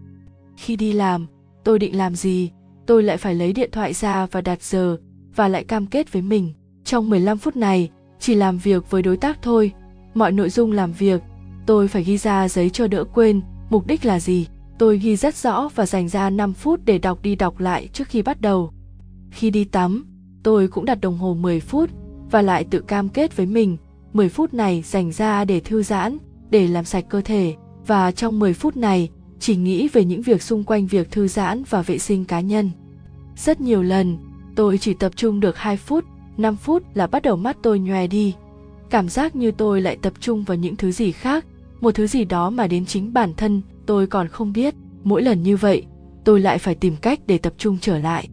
Khi 0.56 0.76
đi 0.76 0.92
làm, 0.92 1.26
tôi 1.64 1.78
định 1.78 1.96
làm 1.96 2.14
gì? 2.14 2.50
Tôi 2.86 3.02
lại 3.02 3.16
phải 3.16 3.34
lấy 3.34 3.52
điện 3.52 3.70
thoại 3.72 3.92
ra 3.92 4.26
và 4.26 4.40
đặt 4.40 4.62
giờ, 4.62 4.96
và 5.36 5.48
lại 5.48 5.64
cam 5.64 5.86
kết 5.86 6.12
với 6.12 6.22
mình. 6.22 6.52
Trong 6.84 7.10
15 7.10 7.38
phút 7.38 7.56
này, 7.56 7.90
chỉ 8.18 8.34
làm 8.34 8.58
việc 8.58 8.90
với 8.90 9.02
đối 9.02 9.16
tác 9.16 9.42
thôi. 9.42 9.72
Mọi 10.14 10.32
nội 10.32 10.50
dung 10.50 10.72
làm 10.72 10.92
việc, 10.92 11.22
tôi 11.66 11.88
phải 11.88 12.04
ghi 12.04 12.18
ra 12.18 12.48
giấy 12.48 12.70
cho 12.70 12.86
đỡ 12.86 13.04
quên. 13.04 13.40
Mục 13.70 13.86
đích 13.86 14.04
là 14.04 14.20
gì? 14.20 14.46
Tôi 14.78 14.98
ghi 14.98 15.16
rất 15.16 15.34
rõ 15.34 15.68
và 15.74 15.86
dành 15.86 16.08
ra 16.08 16.30
5 16.30 16.52
phút 16.52 16.80
để 16.84 16.98
đọc 16.98 17.22
đi 17.22 17.36
đọc 17.36 17.60
lại 17.60 17.88
trước 17.92 18.08
khi 18.08 18.22
bắt 18.22 18.40
đầu. 18.40 18.72
Khi 19.30 19.50
đi 19.50 19.64
tắm, 19.64 20.06
tôi 20.42 20.68
cũng 20.68 20.84
đặt 20.84 21.00
đồng 21.00 21.18
hồ 21.18 21.34
10 21.34 21.60
phút 21.60 21.90
và 22.30 22.42
lại 22.42 22.64
tự 22.64 22.80
cam 22.80 23.08
kết 23.08 23.36
với 23.36 23.46
mình 23.46 23.76
10 24.12 24.28
phút 24.28 24.54
này 24.54 24.82
dành 24.86 25.12
ra 25.12 25.44
để 25.44 25.60
thư 25.60 25.82
giãn, 25.82 26.18
để 26.50 26.68
làm 26.68 26.84
sạch 26.84 27.04
cơ 27.08 27.20
thể 27.20 27.54
và 27.86 28.12
trong 28.12 28.38
10 28.38 28.54
phút 28.54 28.76
này 28.76 29.10
chỉ 29.38 29.56
nghĩ 29.56 29.88
về 29.88 30.04
những 30.04 30.22
việc 30.22 30.42
xung 30.42 30.64
quanh 30.64 30.86
việc 30.86 31.10
thư 31.10 31.28
giãn 31.28 31.62
và 31.70 31.82
vệ 31.82 31.98
sinh 31.98 32.24
cá 32.24 32.40
nhân. 32.40 32.70
Rất 33.36 33.60
nhiều 33.60 33.82
lần, 33.82 34.18
tôi 34.56 34.78
chỉ 34.78 34.94
tập 34.94 35.12
trung 35.16 35.40
được 35.40 35.56
2 35.56 35.76
phút, 35.76 36.04
5 36.36 36.56
phút 36.56 36.82
là 36.94 37.06
bắt 37.06 37.22
đầu 37.22 37.36
mắt 37.36 37.56
tôi 37.62 37.78
nhòe 37.78 38.06
đi. 38.06 38.34
Cảm 38.90 39.08
giác 39.08 39.36
như 39.36 39.50
tôi 39.50 39.80
lại 39.80 39.96
tập 40.02 40.12
trung 40.20 40.44
vào 40.44 40.56
những 40.56 40.76
thứ 40.76 40.92
gì 40.92 41.12
khác, 41.12 41.46
một 41.80 41.94
thứ 41.94 42.06
gì 42.06 42.24
đó 42.24 42.50
mà 42.50 42.66
đến 42.66 42.86
chính 42.86 43.12
bản 43.12 43.34
thân 43.36 43.62
tôi 43.86 44.06
còn 44.06 44.28
không 44.28 44.52
biết. 44.52 44.74
Mỗi 45.04 45.22
lần 45.22 45.42
như 45.42 45.56
vậy, 45.56 45.84
tôi 46.24 46.40
lại 46.40 46.58
phải 46.58 46.74
tìm 46.74 46.96
cách 46.96 47.20
để 47.26 47.38
tập 47.38 47.52
trung 47.58 47.78
trở 47.80 47.98
lại. 47.98 48.28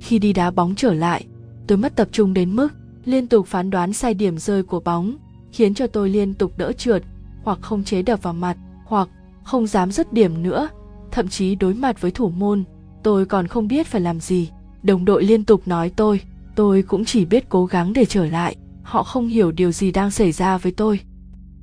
Khi 0.00 0.18
đi 0.18 0.32
đá 0.32 0.50
bóng 0.50 0.74
trở 0.74 0.94
lại, 0.94 1.24
tôi 1.66 1.78
mất 1.78 1.96
tập 1.96 2.08
trung 2.12 2.34
đến 2.34 2.56
mức 2.56 2.68
liên 3.04 3.26
tục 3.26 3.46
phán 3.46 3.70
đoán 3.70 3.92
sai 3.92 4.14
điểm 4.14 4.38
rơi 4.38 4.62
của 4.62 4.80
bóng, 4.80 5.16
khiến 5.52 5.74
cho 5.74 5.86
tôi 5.86 6.10
liên 6.10 6.34
tục 6.34 6.52
đỡ 6.58 6.72
trượt, 6.72 7.02
hoặc 7.42 7.58
không 7.62 7.84
chế 7.84 8.02
đập 8.02 8.22
vào 8.22 8.34
mặt, 8.34 8.56
hoặc 8.84 9.08
không 9.44 9.66
dám 9.66 9.92
dứt 9.92 10.12
điểm 10.12 10.42
nữa, 10.42 10.68
thậm 11.10 11.28
chí 11.28 11.54
đối 11.54 11.74
mặt 11.74 12.00
với 12.00 12.10
thủ 12.10 12.28
môn, 12.28 12.64
tôi 13.02 13.26
còn 13.26 13.46
không 13.46 13.68
biết 13.68 13.86
phải 13.86 14.00
làm 14.00 14.20
gì. 14.20 14.50
Đồng 14.82 15.04
đội 15.04 15.24
liên 15.24 15.44
tục 15.44 15.68
nói 15.68 15.90
tôi, 15.96 16.20
tôi 16.56 16.82
cũng 16.82 17.04
chỉ 17.04 17.24
biết 17.24 17.48
cố 17.48 17.66
gắng 17.66 17.92
để 17.92 18.04
trở 18.04 18.26
lại, 18.26 18.56
họ 18.82 19.02
không 19.02 19.26
hiểu 19.26 19.52
điều 19.52 19.72
gì 19.72 19.90
đang 19.90 20.10
xảy 20.10 20.32
ra 20.32 20.58
với 20.58 20.72
tôi. 20.72 21.00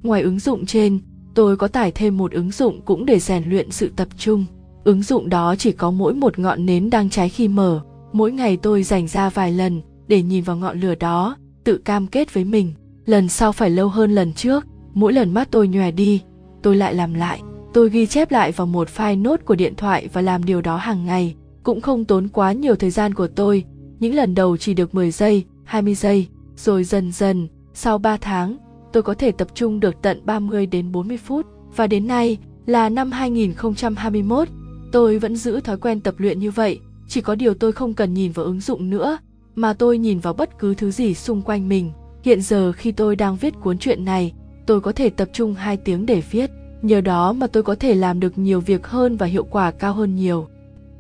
Ngoài 0.04 0.22
ứng 0.22 0.40
dụng 0.40 0.66
trên, 0.66 1.00
tôi 1.36 1.58
có 1.58 1.68
tải 1.68 1.92
thêm 1.92 2.18
một 2.18 2.32
ứng 2.32 2.52
dụng 2.52 2.82
cũng 2.86 3.06
để 3.06 3.20
rèn 3.20 3.50
luyện 3.50 3.72
sự 3.72 3.92
tập 3.96 4.08
trung. 4.18 4.46
Ứng 4.84 5.04
dụng 5.04 5.30
đó 5.30 5.56
chỉ 5.56 5.72
có 5.72 5.92
mỗi 5.92 6.14
một 6.14 6.40
ngọn 6.40 6.66
nến 6.66 6.90
đang 6.90 7.10
cháy 7.10 7.30
khi 7.30 7.48
mở. 7.48 7.82
Mỗi 8.14 8.32
ngày 8.32 8.58
tôi 8.58 8.84
dành 8.84 9.08
ra 9.08 9.30
vài 9.30 9.52
lần 9.52 9.82
để 10.12 10.22
nhìn 10.22 10.44
vào 10.44 10.58
ngọn 10.58 10.80
lửa 10.80 10.96
đó, 10.96 11.36
tự 11.64 11.78
cam 11.78 12.08
kết 12.08 12.34
với 12.34 12.44
mình. 12.44 12.74
Lần 13.06 13.30
sau 13.30 13.52
phải 13.52 13.70
lâu 13.70 13.88
hơn 13.88 14.12
lần 14.16 14.34
trước, 14.34 14.66
mỗi 14.94 15.14
lần 15.14 15.34
mắt 15.34 15.48
tôi 15.52 15.68
nhòe 15.68 15.92
đi, 15.92 16.22
tôi 16.62 16.76
lại 16.76 16.94
làm 16.94 17.14
lại. 17.14 17.42
Tôi 17.74 17.90
ghi 17.90 18.06
chép 18.06 18.32
lại 18.32 18.52
vào 18.52 18.68
một 18.68 18.88
file 18.96 19.22
nốt 19.22 19.40
của 19.46 19.56
điện 19.56 19.76
thoại 19.76 20.08
và 20.14 20.22
làm 20.22 20.46
điều 20.46 20.62
đó 20.62 20.78
hàng 20.78 21.06
ngày. 21.06 21.36
Cũng 21.64 21.82
không 21.82 22.06
tốn 22.06 22.28
quá 22.28 22.52
nhiều 22.52 22.76
thời 22.76 22.90
gian 22.90 23.14
của 23.14 23.28
tôi. 23.28 23.64
Những 24.00 24.16
lần 24.16 24.36
đầu 24.36 24.58
chỉ 24.58 24.74
được 24.74 24.96
10 24.96 25.12
giây, 25.12 25.46
20 25.64 25.96
giây, 25.96 26.28
rồi 26.56 26.84
dần 26.84 27.12
dần, 27.12 27.48
sau 27.74 27.98
3 27.98 28.18
tháng, 28.18 28.58
tôi 28.94 29.04
có 29.04 29.14
thể 29.14 29.32
tập 29.32 29.48
trung 29.54 29.80
được 29.80 29.96
tận 30.02 30.22
30 30.26 30.66
đến 30.66 30.92
40 30.92 31.18
phút. 31.18 31.46
Và 31.76 31.88
đến 31.88 32.08
nay 32.08 32.38
là 32.66 32.90
năm 32.90 33.12
2021, 33.12 34.48
tôi 34.92 35.20
vẫn 35.20 35.36
giữ 35.36 35.60
thói 35.60 35.78
quen 35.78 36.02
tập 36.02 36.16
luyện 36.18 36.40
như 36.40 36.52
vậy, 36.52 36.80
chỉ 37.08 37.22
có 37.22 37.36
điều 37.36 37.54
tôi 37.54 37.72
không 37.72 37.94
cần 37.94 38.14
nhìn 38.14 38.32
vào 38.32 38.46
ứng 38.46 38.60
dụng 38.60 38.90
nữa, 38.90 39.18
mà 39.56 39.74
tôi 39.74 39.98
nhìn 39.98 40.20
vào 40.20 40.34
bất 40.34 40.60
cứ 40.60 40.76
thứ 40.76 40.92
gì 40.92 41.14
xung 41.14 41.42
quanh 41.42 41.70
mình. 41.70 41.92
Hiện 42.24 42.42
giờ 42.42 42.72
khi 42.72 42.92
tôi 42.92 43.16
đang 43.16 43.36
viết 43.36 43.54
cuốn 43.62 43.78
truyện 43.78 44.06
này, 44.06 44.34
tôi 44.66 44.82
có 44.82 44.92
thể 44.92 45.10
tập 45.10 45.30
trung 45.34 45.54
2 45.54 45.78
tiếng 45.78 46.06
để 46.06 46.22
viết, 46.32 46.52
nhờ 46.82 47.02
đó 47.02 47.34
mà 47.34 47.48
tôi 47.48 47.64
có 47.64 47.76
thể 47.76 47.96
làm 47.96 48.20
được 48.20 48.38
nhiều 48.38 48.60
việc 48.60 48.88
hơn 48.88 49.18
và 49.18 49.26
hiệu 49.26 49.44
quả 49.44 49.72
cao 49.72 49.94
hơn 49.94 50.16
nhiều. 50.16 50.48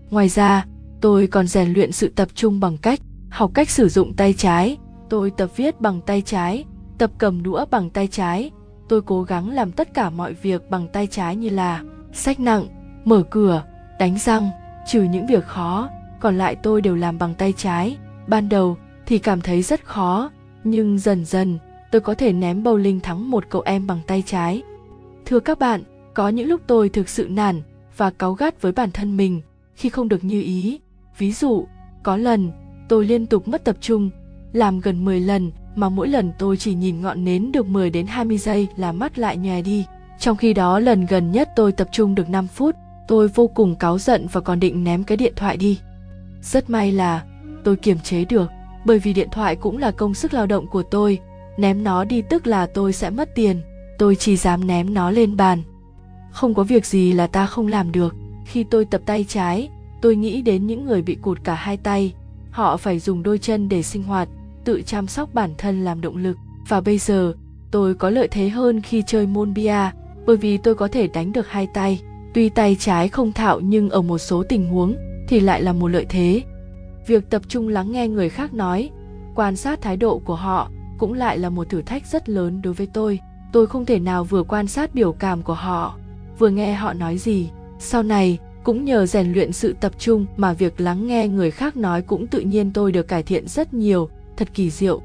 Ngoài 0.09 0.29
ra, 0.29 0.65
tôi 1.01 1.27
còn 1.27 1.47
rèn 1.47 1.73
luyện 1.73 1.91
sự 1.91 2.07
tập 2.15 2.27
trung 2.35 2.59
bằng 2.59 2.77
cách 2.77 2.99
học 3.29 3.51
cách 3.53 3.69
sử 3.69 3.89
dụng 3.89 4.13
tay 4.13 4.33
trái. 4.33 4.77
Tôi 5.09 5.31
tập 5.31 5.49
viết 5.55 5.81
bằng 5.81 6.01
tay 6.01 6.21
trái, 6.21 6.65
tập 6.97 7.11
cầm 7.17 7.43
đũa 7.43 7.65
bằng 7.71 7.89
tay 7.89 8.07
trái. 8.07 8.51
Tôi 8.89 9.01
cố 9.01 9.23
gắng 9.23 9.49
làm 9.49 9.71
tất 9.71 9.93
cả 9.93 10.09
mọi 10.09 10.33
việc 10.33 10.69
bằng 10.69 10.87
tay 10.87 11.07
trái 11.07 11.35
như 11.35 11.49
là 11.49 11.83
sách 12.13 12.39
nặng, 12.39 12.67
mở 13.05 13.23
cửa, 13.29 13.63
đánh 13.99 14.17
răng, 14.17 14.49
trừ 14.87 15.03
những 15.03 15.27
việc 15.27 15.45
khó, 15.45 15.89
còn 16.19 16.37
lại 16.37 16.55
tôi 16.55 16.81
đều 16.81 16.95
làm 16.95 17.17
bằng 17.17 17.33
tay 17.35 17.53
trái. 17.57 17.97
Ban 18.31 18.49
đầu 18.49 18.77
thì 19.05 19.19
cảm 19.19 19.41
thấy 19.41 19.61
rất 19.61 19.85
khó, 19.85 20.29
nhưng 20.63 20.99
dần 20.99 21.25
dần 21.25 21.57
tôi 21.91 22.01
có 22.01 22.13
thể 22.13 22.33
ném 22.33 22.63
bowling 22.63 22.99
thắng 22.99 23.29
một 23.29 23.43
cậu 23.49 23.61
em 23.61 23.87
bằng 23.87 23.99
tay 24.07 24.23
trái. 24.25 24.61
Thưa 25.25 25.39
các 25.39 25.59
bạn, 25.59 25.83
có 26.13 26.29
những 26.29 26.47
lúc 26.47 26.61
tôi 26.67 26.89
thực 26.89 27.09
sự 27.09 27.27
nản 27.29 27.61
và 27.97 28.09
cáu 28.09 28.33
gắt 28.33 28.61
với 28.61 28.71
bản 28.71 28.91
thân 28.91 29.17
mình 29.17 29.41
khi 29.75 29.89
không 29.89 30.09
được 30.09 30.23
như 30.23 30.41
ý. 30.41 30.79
Ví 31.17 31.31
dụ, 31.31 31.65
có 32.03 32.17
lần 32.17 32.51
tôi 32.89 33.05
liên 33.05 33.25
tục 33.25 33.47
mất 33.47 33.63
tập 33.63 33.75
trung, 33.81 34.09
làm 34.53 34.79
gần 34.79 35.05
10 35.05 35.19
lần 35.19 35.51
mà 35.75 35.89
mỗi 35.89 36.07
lần 36.07 36.31
tôi 36.39 36.57
chỉ 36.57 36.73
nhìn 36.73 37.01
ngọn 37.01 37.25
nến 37.25 37.51
được 37.51 37.65
10 37.65 37.89
đến 37.89 38.07
20 38.07 38.37
giây 38.37 38.67
là 38.77 38.91
mắt 38.91 39.19
lại 39.19 39.37
nhòe 39.37 39.61
đi. 39.61 39.85
Trong 40.19 40.37
khi 40.37 40.53
đó 40.53 40.79
lần 40.79 41.05
gần 41.05 41.31
nhất 41.31 41.49
tôi 41.55 41.71
tập 41.71 41.87
trung 41.91 42.15
được 42.15 42.29
5 42.29 42.47
phút, 42.47 42.75
tôi 43.07 43.27
vô 43.27 43.47
cùng 43.47 43.75
cáu 43.75 43.99
giận 43.99 44.27
và 44.31 44.41
còn 44.41 44.59
định 44.59 44.83
ném 44.83 45.03
cái 45.03 45.17
điện 45.17 45.33
thoại 45.35 45.57
đi. 45.57 45.79
Rất 46.41 46.69
may 46.69 46.91
là 46.91 47.23
tôi 47.63 47.75
kiềm 47.75 47.97
chế 47.99 48.25
được, 48.25 48.51
bởi 48.85 48.99
vì 48.99 49.13
điện 49.13 49.29
thoại 49.31 49.55
cũng 49.55 49.77
là 49.77 49.91
công 49.91 50.13
sức 50.13 50.33
lao 50.33 50.45
động 50.45 50.67
của 50.67 50.83
tôi. 50.83 51.19
Ném 51.57 51.83
nó 51.83 52.03
đi 52.03 52.21
tức 52.21 52.47
là 52.47 52.65
tôi 52.65 52.93
sẽ 52.93 53.09
mất 53.09 53.35
tiền, 53.35 53.61
tôi 53.97 54.15
chỉ 54.15 54.37
dám 54.37 54.67
ném 54.67 54.93
nó 54.93 55.11
lên 55.11 55.37
bàn. 55.37 55.61
Không 56.31 56.53
có 56.53 56.63
việc 56.63 56.85
gì 56.85 57.13
là 57.13 57.27
ta 57.27 57.45
không 57.45 57.67
làm 57.67 57.91
được. 57.91 58.15
Khi 58.45 58.63
tôi 58.63 58.85
tập 58.85 59.01
tay 59.05 59.25
trái, 59.29 59.69
tôi 60.01 60.15
nghĩ 60.15 60.41
đến 60.41 60.67
những 60.67 60.85
người 60.85 61.01
bị 61.01 61.15
cụt 61.15 61.37
cả 61.43 61.53
hai 61.53 61.77
tay. 61.77 62.13
Họ 62.51 62.77
phải 62.77 62.99
dùng 62.99 63.23
đôi 63.23 63.37
chân 63.37 63.69
để 63.69 63.83
sinh 63.83 64.03
hoạt, 64.03 64.29
tự 64.63 64.81
chăm 64.85 65.07
sóc 65.07 65.33
bản 65.33 65.49
thân 65.57 65.83
làm 65.83 66.01
động 66.01 66.17
lực. 66.17 66.37
Và 66.67 66.81
bây 66.81 66.97
giờ, 66.97 67.33
tôi 67.71 67.95
có 67.95 68.09
lợi 68.09 68.27
thế 68.27 68.49
hơn 68.49 68.81
khi 68.81 69.03
chơi 69.07 69.27
môn 69.27 69.53
bia, 69.53 69.89
bởi 70.25 70.37
vì 70.37 70.57
tôi 70.57 70.75
có 70.75 70.87
thể 70.87 71.07
đánh 71.07 71.31
được 71.31 71.47
hai 71.49 71.67
tay. 71.73 72.01
Tuy 72.33 72.49
tay 72.49 72.75
trái 72.79 73.09
không 73.09 73.31
thạo 73.31 73.59
nhưng 73.59 73.89
ở 73.89 74.01
một 74.01 74.17
số 74.17 74.43
tình 74.43 74.67
huống 74.67 74.95
thì 75.27 75.39
lại 75.39 75.61
là 75.61 75.73
một 75.73 75.87
lợi 75.87 76.05
thế 76.09 76.41
việc 77.07 77.29
tập 77.29 77.41
trung 77.47 77.67
lắng 77.67 77.91
nghe 77.91 78.07
người 78.07 78.29
khác 78.29 78.53
nói, 78.53 78.89
quan 79.35 79.55
sát 79.55 79.81
thái 79.81 79.97
độ 79.97 80.19
của 80.19 80.35
họ 80.35 80.69
cũng 80.97 81.13
lại 81.13 81.37
là 81.37 81.49
một 81.49 81.69
thử 81.69 81.81
thách 81.81 82.07
rất 82.07 82.29
lớn 82.29 82.61
đối 82.61 82.73
với 82.73 82.87
tôi. 82.87 83.19
Tôi 83.51 83.67
không 83.67 83.85
thể 83.85 83.99
nào 83.99 84.23
vừa 84.23 84.43
quan 84.43 84.67
sát 84.67 84.95
biểu 84.95 85.11
cảm 85.11 85.41
của 85.41 85.53
họ, 85.53 85.97
vừa 86.39 86.49
nghe 86.49 86.73
họ 86.73 86.93
nói 86.93 87.17
gì. 87.17 87.49
Sau 87.79 88.03
này, 88.03 88.37
cũng 88.63 88.85
nhờ 88.85 89.05
rèn 89.05 89.33
luyện 89.33 89.51
sự 89.51 89.75
tập 89.81 89.91
trung 89.99 90.25
mà 90.37 90.53
việc 90.53 90.81
lắng 90.81 91.07
nghe 91.07 91.27
người 91.27 91.51
khác 91.51 91.77
nói 91.77 92.01
cũng 92.01 92.27
tự 92.27 92.39
nhiên 92.39 92.71
tôi 92.73 92.91
được 92.91 93.07
cải 93.07 93.23
thiện 93.23 93.47
rất 93.47 93.73
nhiều. 93.73 94.09
Thật 94.37 94.47
kỳ 94.53 94.69
diệu. 94.69 95.01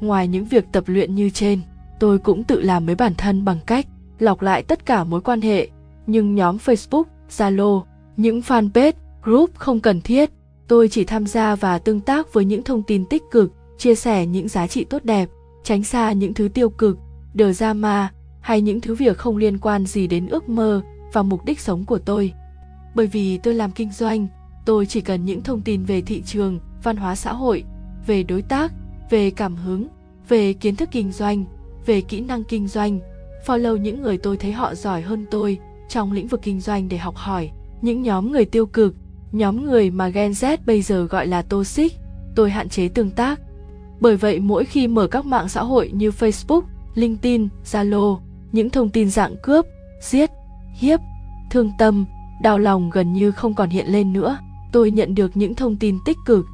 Ngoài 0.00 0.28
những 0.28 0.44
việc 0.44 0.64
tập 0.72 0.84
luyện 0.86 1.14
như 1.14 1.30
trên, 1.30 1.60
tôi 2.00 2.18
cũng 2.18 2.44
tự 2.44 2.60
làm 2.60 2.86
với 2.86 2.94
bản 2.94 3.14
thân 3.14 3.44
bằng 3.44 3.58
cách 3.66 3.86
lọc 4.18 4.42
lại 4.42 4.62
tất 4.62 4.86
cả 4.86 5.04
mối 5.04 5.20
quan 5.20 5.40
hệ. 5.40 5.68
Nhưng 6.06 6.34
nhóm 6.34 6.56
facebook, 6.56 7.04
zalo, 7.30 7.82
những 8.16 8.40
fanpage, 8.40 8.92
group 9.22 9.50
không 9.54 9.80
cần 9.80 10.00
thiết 10.00 10.30
tôi 10.68 10.88
chỉ 10.88 11.04
tham 11.04 11.26
gia 11.26 11.54
và 11.54 11.78
tương 11.78 12.00
tác 12.00 12.32
với 12.32 12.44
những 12.44 12.62
thông 12.62 12.82
tin 12.82 13.04
tích 13.04 13.22
cực, 13.30 13.52
chia 13.78 13.94
sẻ 13.94 14.26
những 14.26 14.48
giá 14.48 14.66
trị 14.66 14.84
tốt 14.84 15.04
đẹp, 15.04 15.28
tránh 15.64 15.84
xa 15.84 16.12
những 16.12 16.34
thứ 16.34 16.48
tiêu 16.48 16.70
cực, 16.70 16.98
đờ 17.34 17.52
ra 17.52 17.72
ma, 17.72 18.12
hay 18.40 18.60
những 18.60 18.80
thứ 18.80 18.94
việc 18.94 19.18
không 19.18 19.36
liên 19.36 19.58
quan 19.58 19.86
gì 19.86 20.06
đến 20.06 20.28
ước 20.28 20.48
mơ 20.48 20.82
và 21.12 21.22
mục 21.22 21.44
đích 21.44 21.60
sống 21.60 21.84
của 21.84 21.98
tôi. 21.98 22.32
Bởi 22.94 23.06
vì 23.06 23.38
tôi 23.38 23.54
làm 23.54 23.70
kinh 23.70 23.92
doanh, 23.92 24.26
tôi 24.66 24.86
chỉ 24.86 25.00
cần 25.00 25.24
những 25.24 25.42
thông 25.42 25.60
tin 25.60 25.84
về 25.84 26.00
thị 26.00 26.22
trường, 26.26 26.58
văn 26.82 26.96
hóa 26.96 27.14
xã 27.14 27.32
hội, 27.32 27.64
về 28.06 28.22
đối 28.22 28.42
tác, 28.42 28.72
về 29.10 29.30
cảm 29.30 29.56
hứng, 29.56 29.86
về 30.28 30.52
kiến 30.52 30.76
thức 30.76 30.88
kinh 30.92 31.12
doanh, 31.12 31.44
về 31.86 32.00
kỹ 32.00 32.20
năng 32.20 32.44
kinh 32.44 32.68
doanh. 32.68 33.00
Follow 33.46 33.76
những 33.76 34.02
người 34.02 34.18
tôi 34.18 34.36
thấy 34.36 34.52
họ 34.52 34.74
giỏi 34.74 35.02
hơn 35.02 35.26
tôi 35.30 35.58
trong 35.88 36.12
lĩnh 36.12 36.26
vực 36.28 36.42
kinh 36.42 36.60
doanh 36.60 36.88
để 36.88 36.98
học 36.98 37.16
hỏi. 37.16 37.50
Những 37.82 38.02
nhóm 38.02 38.32
người 38.32 38.44
tiêu 38.44 38.66
cực 38.66 38.94
nhóm 39.32 39.64
người 39.64 39.90
mà 39.90 40.08
gen 40.08 40.32
z 40.32 40.56
bây 40.66 40.82
giờ 40.82 41.04
gọi 41.04 41.26
là 41.26 41.42
toxic, 41.42 41.92
tôi 42.34 42.50
hạn 42.50 42.68
chế 42.68 42.88
tương 42.88 43.10
tác. 43.10 43.40
Bởi 44.00 44.16
vậy 44.16 44.40
mỗi 44.40 44.64
khi 44.64 44.88
mở 44.88 45.06
các 45.06 45.26
mạng 45.26 45.48
xã 45.48 45.62
hội 45.62 45.90
như 45.94 46.10
facebook, 46.10 46.62
linkedin, 46.94 47.48
zalo, 47.64 48.18
những 48.52 48.70
thông 48.70 48.88
tin 48.88 49.10
dạng 49.10 49.36
cướp, 49.42 49.66
giết, 50.00 50.30
hiếp, 50.74 51.00
thương 51.50 51.70
tâm, 51.78 52.04
đau 52.42 52.58
lòng 52.58 52.90
gần 52.90 53.12
như 53.12 53.30
không 53.30 53.54
còn 53.54 53.68
hiện 53.68 53.86
lên 53.86 54.12
nữa. 54.12 54.38
Tôi 54.72 54.90
nhận 54.90 55.14
được 55.14 55.36
những 55.36 55.54
thông 55.54 55.76
tin 55.76 55.98
tích 56.04 56.16
cực, 56.26 56.46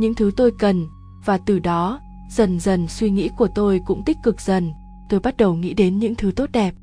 những 0.00 0.14
thứ 0.14 0.30
tôi 0.36 0.50
cần, 0.58 0.86
và 1.24 1.38
từ 1.38 1.58
đó, 1.58 2.00
dần 2.30 2.60
dần 2.60 2.88
suy 2.88 3.10
nghĩ 3.10 3.30
của 3.38 3.48
tôi 3.54 3.80
cũng 3.86 4.04
tích 4.04 4.16
cực 4.22 4.40
dần. 4.40 4.72
Tôi 5.08 5.20
bắt 5.20 5.36
đầu 5.36 5.54
nghĩ 5.54 5.74
đến 5.74 5.98
những 5.98 6.14
thứ 6.14 6.32
tốt 6.36 6.48
đẹp. 6.52 6.74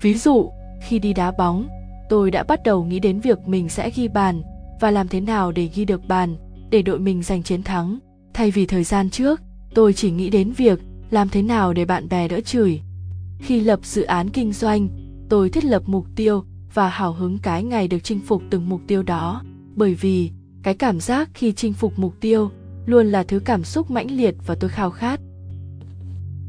Ví 0.00 0.14
dụ, 0.14 0.50
khi 0.82 0.98
đi 0.98 1.12
đá 1.12 1.32
bóng, 1.38 1.68
tôi 2.08 2.30
đã 2.30 2.42
bắt 2.42 2.62
đầu 2.64 2.84
nghĩ 2.84 2.98
đến 3.00 3.20
việc 3.20 3.48
mình 3.48 3.68
sẽ 3.68 3.90
ghi 3.90 4.08
bàn 4.08 4.42
và 4.82 4.90
làm 4.90 5.08
thế 5.08 5.20
nào 5.20 5.52
để 5.52 5.68
ghi 5.74 5.84
được 5.84 6.08
bàn, 6.08 6.36
để 6.70 6.82
đội 6.82 6.98
mình 6.98 7.22
giành 7.22 7.42
chiến 7.42 7.62
thắng? 7.62 7.98
Thay 8.34 8.50
vì 8.50 8.66
thời 8.66 8.84
gian 8.84 9.10
trước, 9.10 9.40
tôi 9.74 9.92
chỉ 9.92 10.10
nghĩ 10.10 10.30
đến 10.30 10.52
việc 10.52 10.80
làm 11.10 11.28
thế 11.28 11.42
nào 11.42 11.72
để 11.72 11.84
bạn 11.84 12.08
bè 12.08 12.28
đỡ 12.28 12.40
chửi. 12.40 12.80
Khi 13.38 13.60
lập 13.60 13.80
dự 13.82 14.02
án 14.02 14.28
kinh 14.30 14.52
doanh, 14.52 14.88
tôi 15.28 15.50
thiết 15.50 15.64
lập 15.64 15.82
mục 15.86 16.06
tiêu 16.16 16.44
và 16.74 16.88
hào 16.88 17.12
hứng 17.12 17.38
cái 17.38 17.64
ngày 17.64 17.88
được 17.88 17.98
chinh 18.02 18.20
phục 18.26 18.42
từng 18.50 18.68
mục 18.68 18.80
tiêu 18.86 19.02
đó. 19.02 19.42
Bởi 19.74 19.94
vì, 19.94 20.30
cái 20.62 20.74
cảm 20.74 21.00
giác 21.00 21.30
khi 21.34 21.52
chinh 21.52 21.72
phục 21.72 21.98
mục 21.98 22.14
tiêu 22.20 22.50
luôn 22.86 23.06
là 23.06 23.22
thứ 23.22 23.38
cảm 23.38 23.64
xúc 23.64 23.90
mãnh 23.90 24.10
liệt 24.10 24.34
và 24.46 24.54
tôi 24.54 24.70
khao 24.70 24.90
khát. 24.90 25.20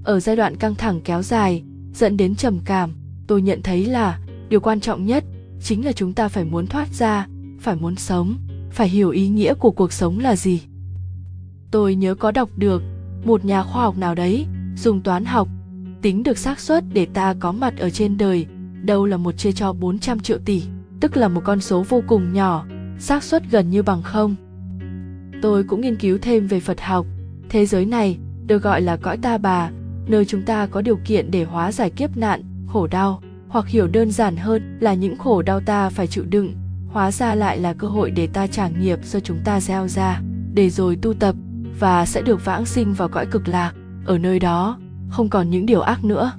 Ở 0.03 0.19
giai 0.19 0.35
đoạn 0.35 0.55
căng 0.55 0.75
thẳng 0.75 1.01
kéo 1.01 1.21
dài, 1.21 1.63
dẫn 1.93 2.17
đến 2.17 2.35
trầm 2.35 2.59
cảm, 2.65 2.93
tôi 3.27 3.41
nhận 3.41 3.61
thấy 3.63 3.85
là 3.85 4.19
điều 4.49 4.59
quan 4.59 4.79
trọng 4.79 5.05
nhất 5.05 5.23
chính 5.61 5.85
là 5.85 5.91
chúng 5.91 6.13
ta 6.13 6.27
phải 6.27 6.43
muốn 6.43 6.67
thoát 6.67 6.87
ra 6.93 7.27
phải 7.63 7.75
muốn 7.75 7.95
sống 7.95 8.37
phải 8.71 8.89
hiểu 8.89 9.09
ý 9.09 9.27
nghĩa 9.27 9.53
của 9.53 9.71
cuộc 9.71 9.93
sống 9.93 10.19
là 10.19 10.35
gì 10.35 10.61
tôi 11.71 11.95
nhớ 11.95 12.15
có 12.15 12.31
đọc 12.31 12.49
được 12.57 12.83
một 13.25 13.45
nhà 13.45 13.63
khoa 13.63 13.83
học 13.83 13.97
nào 13.97 14.15
đấy 14.15 14.45
dùng 14.75 15.01
toán 15.01 15.25
học 15.25 15.47
tính 16.01 16.23
được 16.23 16.37
xác 16.37 16.59
suất 16.59 16.83
để 16.93 17.05
ta 17.05 17.35
có 17.39 17.51
mặt 17.51 17.77
ở 17.77 17.89
trên 17.89 18.17
đời 18.17 18.47
đâu 18.83 19.05
là 19.05 19.17
một 19.17 19.37
chia 19.37 19.51
cho 19.51 19.73
400 19.73 20.19
triệu 20.19 20.37
tỷ, 20.45 20.63
tức 20.99 21.17
là 21.17 21.27
một 21.27 21.41
con 21.43 21.61
số 21.61 21.83
vô 21.89 22.03
cùng 22.07 22.33
nhỏ, 22.33 22.65
xác 22.99 23.23
suất 23.23 23.43
gần 23.51 23.69
như 23.69 23.83
bằng 23.83 24.01
không. 24.01 24.35
Tôi 25.41 25.63
cũng 25.63 25.81
nghiên 25.81 25.95
cứu 25.95 26.17
thêm 26.21 26.47
về 26.47 26.59
Phật 26.59 26.81
học. 26.81 27.05
Thế 27.49 27.65
giới 27.65 27.85
này 27.85 28.17
được 28.45 28.63
gọi 28.63 28.81
là 28.81 28.97
cõi 28.97 29.17
ta 29.17 29.37
bà, 29.37 29.71
nơi 30.07 30.25
chúng 30.25 30.41
ta 30.41 30.67
có 30.67 30.81
điều 30.81 30.99
kiện 31.05 31.31
để 31.31 31.43
hóa 31.43 31.71
giải 31.71 31.89
kiếp 31.89 32.17
nạn, 32.17 32.41
khổ 32.67 32.87
đau, 32.87 33.21
hoặc 33.47 33.67
hiểu 33.67 33.87
đơn 33.87 34.11
giản 34.11 34.35
hơn 34.35 34.77
là 34.81 34.93
những 34.93 35.17
khổ 35.17 35.41
đau 35.41 35.59
ta 35.59 35.89
phải 35.89 36.07
chịu 36.07 36.23
đựng, 36.29 36.53
hóa 36.93 37.11
ra 37.11 37.35
lại 37.35 37.57
là 37.57 37.73
cơ 37.73 37.87
hội 37.87 38.11
để 38.11 38.27
ta 38.27 38.47
trả 38.47 38.67
nghiệp 38.67 38.99
do 39.03 39.19
chúng 39.19 39.37
ta 39.45 39.59
gieo 39.59 39.87
ra, 39.87 40.21
để 40.53 40.69
rồi 40.69 40.95
tu 41.01 41.13
tập 41.13 41.35
và 41.79 42.05
sẽ 42.05 42.21
được 42.21 42.45
vãng 42.45 42.65
sinh 42.65 42.93
vào 42.93 43.09
cõi 43.09 43.25
cực 43.25 43.47
lạc. 43.47 43.73
Ở 44.05 44.17
nơi 44.17 44.39
đó, 44.39 44.79
không 45.09 45.29
còn 45.29 45.49
những 45.49 45.65
điều 45.65 45.81
ác 45.81 46.05
nữa. 46.05 46.31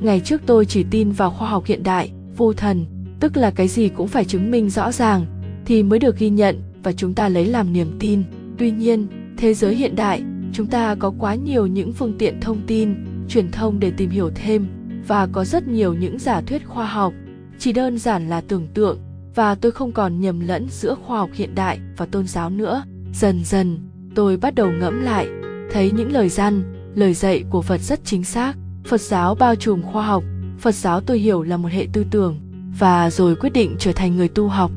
Ngày 0.00 0.20
trước 0.20 0.40
tôi 0.46 0.66
chỉ 0.66 0.84
tin 0.90 1.10
vào 1.10 1.30
khoa 1.30 1.48
học 1.48 1.64
hiện 1.66 1.82
đại 1.82 2.12
vô 2.36 2.52
thần 2.52 2.86
tức 3.20 3.36
là 3.36 3.50
cái 3.50 3.68
gì 3.68 3.88
cũng 3.88 4.08
phải 4.08 4.24
chứng 4.24 4.50
minh 4.50 4.70
rõ 4.70 4.92
ràng 4.92 5.26
thì 5.64 5.82
mới 5.82 5.98
được 5.98 6.18
ghi 6.18 6.30
nhận 6.30 6.62
và 6.82 6.92
chúng 6.92 7.14
ta 7.14 7.28
lấy 7.28 7.46
làm 7.46 7.72
niềm 7.72 7.96
tin. 8.00 8.22
Tuy 8.58 8.70
nhiên 8.70 9.06
thế 9.36 9.54
giới 9.54 9.74
hiện 9.74 9.96
đại 9.96 10.22
chúng 10.52 10.66
ta 10.66 10.94
có 10.94 11.12
quá 11.18 11.34
nhiều 11.34 11.66
những 11.66 11.92
phương 11.92 12.18
tiện 12.18 12.40
thông 12.40 12.60
tin 12.66 12.94
truyền 13.28 13.50
thông 13.50 13.80
để 13.80 13.90
tìm 13.90 14.10
hiểu 14.10 14.30
thêm 14.34 14.66
và 15.06 15.26
có 15.32 15.44
rất 15.44 15.68
nhiều 15.68 15.94
những 15.94 16.18
giả 16.18 16.40
thuyết 16.40 16.66
khoa 16.66 16.86
học. 16.86 17.12
Chỉ 17.58 17.72
đơn 17.72 17.98
giản 17.98 18.28
là 18.28 18.40
tưởng 18.40 18.66
tượng 18.74 18.98
và 19.34 19.54
tôi 19.54 19.72
không 19.72 19.92
còn 19.92 20.20
nhầm 20.20 20.40
lẫn 20.40 20.66
giữa 20.70 20.94
khoa 20.94 21.18
học 21.18 21.30
hiện 21.34 21.54
đại 21.54 21.78
và 21.96 22.06
tôn 22.06 22.26
giáo 22.26 22.50
nữa. 22.50 22.84
Dần 23.14 23.44
dần, 23.44 23.78
tôi 24.14 24.36
bắt 24.36 24.54
đầu 24.54 24.70
ngẫm 24.70 25.02
lại, 25.02 25.28
thấy 25.72 25.90
những 25.90 26.12
lời 26.12 26.28
răn 26.28 26.62
lời 26.94 27.14
dạy 27.14 27.44
của 27.50 27.62
phật 27.62 27.80
rất 27.80 28.00
chính 28.04 28.24
xác. 28.24 28.54
Phật 28.84 29.00
giáo 29.00 29.34
bao 29.34 29.54
trùm 29.54 29.82
khoa 29.82 30.06
học, 30.06 30.24
phật 30.58 30.74
giáo 30.74 31.00
tôi 31.00 31.18
hiểu 31.18 31.42
là 31.42 31.56
một 31.56 31.68
hệ 31.72 31.86
tư 31.92 32.04
tưởng, 32.10 32.40
và 32.78 33.10
rồi 33.10 33.36
quyết 33.36 33.52
định 33.52 33.76
trở 33.78 33.92
thành 33.92 34.16
người 34.16 34.28
tu 34.28 34.48
học. 34.48 34.70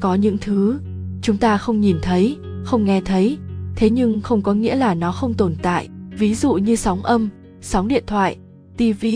Có 0.00 0.14
những 0.14 0.38
thứ, 0.38 0.80
chúng 1.22 1.36
ta 1.36 1.58
không 1.58 1.80
nhìn 1.80 1.96
thấy, 2.02 2.36
không 2.64 2.84
nghe 2.84 3.00
thấy, 3.00 3.38
thế 3.76 3.90
nhưng 3.90 4.20
không 4.20 4.42
có 4.42 4.54
nghĩa 4.54 4.74
là 4.74 4.94
nó 4.94 5.12
không 5.12 5.34
tồn 5.34 5.54
tại. 5.62 5.88
Ví 6.10 6.34
dụ 6.34 6.52
như 6.52 6.76
sóng 6.76 7.02
âm, 7.02 7.28
sóng 7.60 7.88
điện 7.88 8.04
thoại 8.06 8.36
tv 8.76 9.06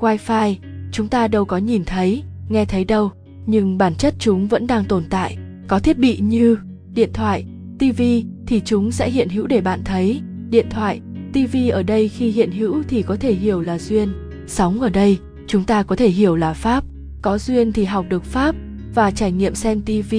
wifi, 0.00 0.54
chúng 0.92 1.08
ta 1.08 1.28
đâu 1.28 1.44
có 1.44 1.56
nhìn 1.56 1.84
thấy, 1.84 2.22
nghe 2.48 2.64
thấy 2.64 2.84
đâu 2.84 3.10
nhưng 3.46 3.78
bản 3.78 3.94
chất 3.94 4.14
chúng 4.18 4.48
vẫn 4.48 4.66
đang 4.66 4.84
tồn 4.84 5.04
tại. 5.10 5.36
Có 5.68 5.78
thiết 5.78 5.98
bị 5.98 6.18
như 6.18 6.58
điện 6.94 7.10
thoại 7.12 7.44
tv 7.78 8.02
thì 8.46 8.60
chúng 8.64 8.92
sẽ 8.92 9.10
hiện 9.10 9.28
hữu 9.28 9.46
để 9.46 9.60
bạn 9.60 9.80
thấy. 9.84 10.20
Điện 10.50 10.66
thoại 10.70 11.00
TV 11.32 11.56
ở 11.72 11.82
đây 11.82 12.08
khi 12.08 12.30
hiện 12.30 12.50
hữu 12.50 12.82
thì 12.88 13.02
có 13.02 13.16
thể 13.16 13.32
hiểu 13.32 13.60
là 13.60 13.78
duyên, 13.78 14.12
sóng 14.46 14.80
ở 14.80 14.88
đây 14.88 15.18
chúng 15.46 15.64
ta 15.64 15.82
có 15.82 15.96
thể 15.96 16.08
hiểu 16.08 16.36
là 16.36 16.52
pháp, 16.52 16.84
có 17.22 17.38
duyên 17.38 17.72
thì 17.72 17.84
học 17.84 18.06
được 18.08 18.24
pháp 18.24 18.54
và 18.94 19.10
trải 19.10 19.32
nghiệm 19.32 19.54
xem 19.54 19.80
TV, 19.80 20.14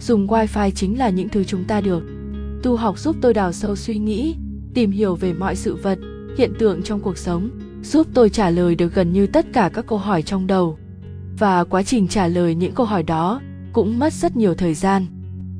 dùng 0.00 0.26
wifi 0.26 0.70
chính 0.70 0.98
là 0.98 1.08
những 1.08 1.28
thứ 1.28 1.44
chúng 1.44 1.64
ta 1.64 1.80
được. 1.80 2.02
Tu 2.62 2.76
học 2.76 2.98
giúp 2.98 3.16
tôi 3.20 3.34
đào 3.34 3.52
sâu 3.52 3.76
suy 3.76 3.98
nghĩ, 3.98 4.36
tìm 4.74 4.90
hiểu 4.90 5.14
về 5.14 5.32
mọi 5.32 5.56
sự 5.56 5.74
vật, 5.74 5.98
hiện 6.38 6.52
tượng 6.58 6.82
trong 6.82 7.00
cuộc 7.00 7.18
sống, 7.18 7.50
giúp 7.82 8.06
tôi 8.14 8.30
trả 8.30 8.50
lời 8.50 8.74
được 8.74 8.94
gần 8.94 9.12
như 9.12 9.26
tất 9.26 9.46
cả 9.52 9.70
các 9.74 9.86
câu 9.86 9.98
hỏi 9.98 10.22
trong 10.22 10.46
đầu. 10.46 10.78
Và 11.38 11.64
quá 11.64 11.82
trình 11.82 12.08
trả 12.08 12.26
lời 12.26 12.54
những 12.54 12.72
câu 12.72 12.86
hỏi 12.86 13.02
đó 13.02 13.40
cũng 13.72 13.98
mất 13.98 14.12
rất 14.12 14.36
nhiều 14.36 14.54
thời 14.54 14.74
gian. 14.74 15.06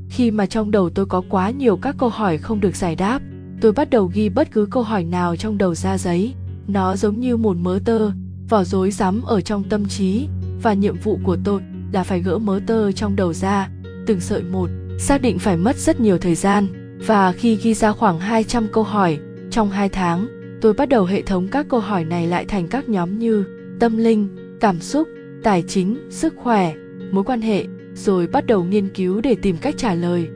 Khi 0.09 0.31
mà 0.31 0.47
trong 0.47 0.71
đầu 0.71 0.91
tôi 0.91 1.07
có 1.07 1.23
quá 1.29 1.51
nhiều 1.51 1.77
các 1.77 1.95
câu 1.99 2.09
hỏi 2.09 2.39
không 2.39 2.61
được 2.61 2.77
giải 2.77 2.97
đáp, 2.97 3.21
tôi 3.61 3.73
bắt 3.73 3.91
đầu 3.91 4.11
ghi 4.15 4.29
bất 4.29 4.51
cứ 4.53 4.67
câu 4.71 4.83
hỏi 4.83 5.05
nào 5.05 5.37
trong 5.37 5.59
đầu 5.59 5.75
ra 5.75 5.99
giấy 5.99 6.35
nó 6.73 6.97
giống 6.97 7.21
như 7.21 7.37
một 7.37 7.57
mớ 7.57 7.79
tơ 7.85 8.11
vỏ 8.49 8.65
rối 8.65 8.91
rắm 8.91 9.23
ở 9.23 9.41
trong 9.41 9.65
tâm 9.65 9.89
trí 9.89 10.29
và 10.63 10.73
nhiệm 10.73 10.97
vụ 10.97 11.19
của 11.25 11.37
tôi 11.45 11.61
là 11.93 12.05
phải 12.05 12.21
gỡ 12.21 12.39
mớ 12.39 12.61
tơ 12.67 12.93
trong 12.93 13.17
đầu 13.17 13.33
ra 13.33 13.69
từng 14.07 14.21
sợi 14.21 14.43
một 14.43 14.71
xác 14.99 15.23
định 15.23 15.39
phải 15.39 15.57
mất 15.57 15.77
rất 15.77 16.01
nhiều 16.01 16.19
thời 16.19 16.35
gian 16.35 16.67
và 17.07 17.33
khi 17.33 17.57
ghi 17.57 17.75
ra 17.75 17.93
khoảng 17.93 18.21
200 18.21 18.67
câu 18.73 18.85
hỏi 18.85 19.19
trong 19.51 19.71
2 19.71 19.89
tháng 19.89 20.29
tôi 20.61 20.73
bắt 20.73 20.89
đầu 20.89 21.05
hệ 21.05 21.23
thống 21.23 21.49
các 21.49 21.67
câu 21.69 21.81
hỏi 21.81 22.05
này 22.05 22.27
lại 22.27 22.45
thành 22.45 22.69
các 22.69 22.89
nhóm 22.89 23.19
như 23.19 23.45
tâm 23.81 23.97
linh 23.97 24.29
cảm 24.61 24.81
xúc 24.81 25.09
tài 25.43 25.63
chính, 25.69 25.99
sức 26.11 26.35
khỏe, 26.37 26.75
mối 27.13 27.25
quan 27.25 27.41
hệ, 27.41 27.65
rồi 27.95 28.27
bắt 28.27 28.47
đầu 28.47 28.65
nghiên 28.65 28.89
cứu 28.89 29.21
để 29.21 29.37
tìm 29.43 29.57
cách 29.57 29.75
trả 29.79 29.95
lời. 29.95 30.29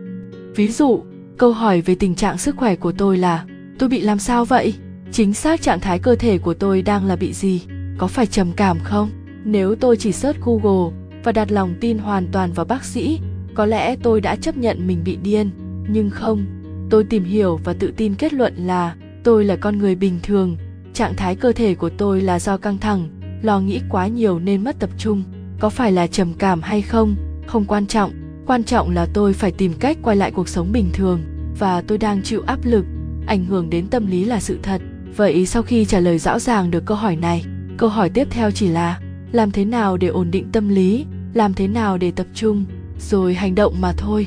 Ví 0.57 0.69
dụ, 0.69 1.03
câu 1.39 1.53
hỏi 1.53 1.81
về 1.81 1.95
tình 1.95 2.15
trạng 2.15 2.39
sức 2.39 2.57
khỏe 2.57 2.77
của 2.77 2.93
tôi 2.93 3.19
là, 3.19 3.45
tôi 3.79 3.89
bị 3.89 4.01
làm 4.01 4.19
sao 4.19 4.45
vậy? 4.45 4.75
Chính 5.13 5.35
xác 5.35 5.63
trạng 5.63 5.81
thái 5.81 5.99
cơ 5.99 6.15
thể 6.15 6.39
của 6.39 6.55
tôi 6.55 6.83
đang 6.83 7.07
là 7.07 7.17
bị 7.17 7.33
gì? 7.33 7.63
Có 7.99 8.07
phải 8.07 8.27
trầm 8.27 8.53
cảm 8.57 8.79
không? 8.85 9.11
Nếu 9.45 9.75
tôi 9.75 9.97
chỉ 9.97 10.13
search 10.13 10.41
google 10.41 10.97
và 11.25 11.33
đặt 11.33 11.53
lòng 11.53 11.75
tin 11.81 11.99
hoàn 11.99 12.27
toàn 12.33 12.53
vào 12.53 12.67
bác 12.67 12.85
sĩ, 12.85 13.21
có 13.55 13.67
lẽ 13.67 13.97
tôi 13.97 14.21
đã 14.21 14.37
chấp 14.37 14.57
nhận 14.57 14.87
mình 14.87 15.05
bị 15.05 15.17
điên. 15.17 15.51
Nhưng 15.89 16.11
không, 16.11 16.47
tôi 16.91 17.05
tìm 17.05 17.25
hiểu 17.25 17.61
và 17.65 17.73
tự 17.73 17.93
tin 17.97 18.15
kết 18.15 18.33
luận 18.33 18.55
là, 18.57 18.95
tôi 19.25 19.45
là 19.45 19.57
con 19.57 19.79
người 19.79 19.95
bình 19.95 20.19
thường. 20.23 20.57
Trạng 20.93 21.15
thái 21.17 21.37
cơ 21.37 21.53
thể 21.53 21.75
của 21.75 21.91
tôi 21.91 22.21
là 22.21 22.39
do 22.39 22.57
căng 22.57 22.79
thẳng 22.79 23.09
lo 23.45 23.61
nghĩ 23.61 23.81
quá 23.89 24.07
nhiều 24.07 24.39
nên 24.39 24.65
mất 24.65 24.79
tập 24.79 24.91
trung. 24.99 25.23
Có 25.61 25.69
phải 25.71 25.93
là 25.93 26.07
trầm 26.07 26.33
cảm 26.39 26.63
hay 26.63 26.83
không? 26.83 27.17
Không 27.47 27.65
quan 27.65 27.87
trọng. 27.87 28.13
Quan 28.47 28.65
trọng 28.65 28.91
là 28.91 29.07
tôi 29.15 29.33
phải 29.33 29.53
tìm 29.53 29.73
cách 29.81 29.99
quay 30.03 30.17
lại 30.17 30.31
cuộc 30.31 30.49
sống 30.49 30.73
bình 30.73 30.91
thường, 30.93 31.21
và 31.59 31.81
tôi 31.81 31.99
đang 31.99 32.23
chịu 32.23 32.43
áp 32.47 32.59
lực, 32.65 32.85
ảnh 33.27 33.45
hưởng 33.45 33.71
đến 33.71 33.87
tâm 33.87 34.07
lý 34.07 34.25
là 34.25 34.41
sự 34.41 34.59
thật. 34.63 34.83
Vậy 35.17 35.47
sau 35.47 35.63
khi 35.63 35.85
trả 35.85 36.01
lời 36.01 36.19
rõ 36.19 36.39
ràng 36.39 36.71
được 36.71 36.85
câu 36.87 36.97
hỏi 36.97 37.17
này, 37.17 37.45
câu 37.77 37.89
hỏi 37.89 38.11
tiếp 38.11 38.29
theo 38.31 38.51
chỉ 38.51 38.69
là, 38.69 39.01
làm 39.33 39.51
thế 39.51 39.65
nào 39.65 39.97
để 39.97 40.09
ổn 40.09 40.31
định 40.31 40.53
tâm 40.53 40.69
lý? 40.69 41.07
Làm 41.35 41.55
thế 41.55 41.69
nào 41.69 41.99
để 41.99 42.11
tập 42.11 42.27
trung? 42.35 42.65
Rồi 43.01 43.35
hành 43.35 43.55
động 43.55 43.81
mà 43.81 43.93
thôi. 43.97 44.27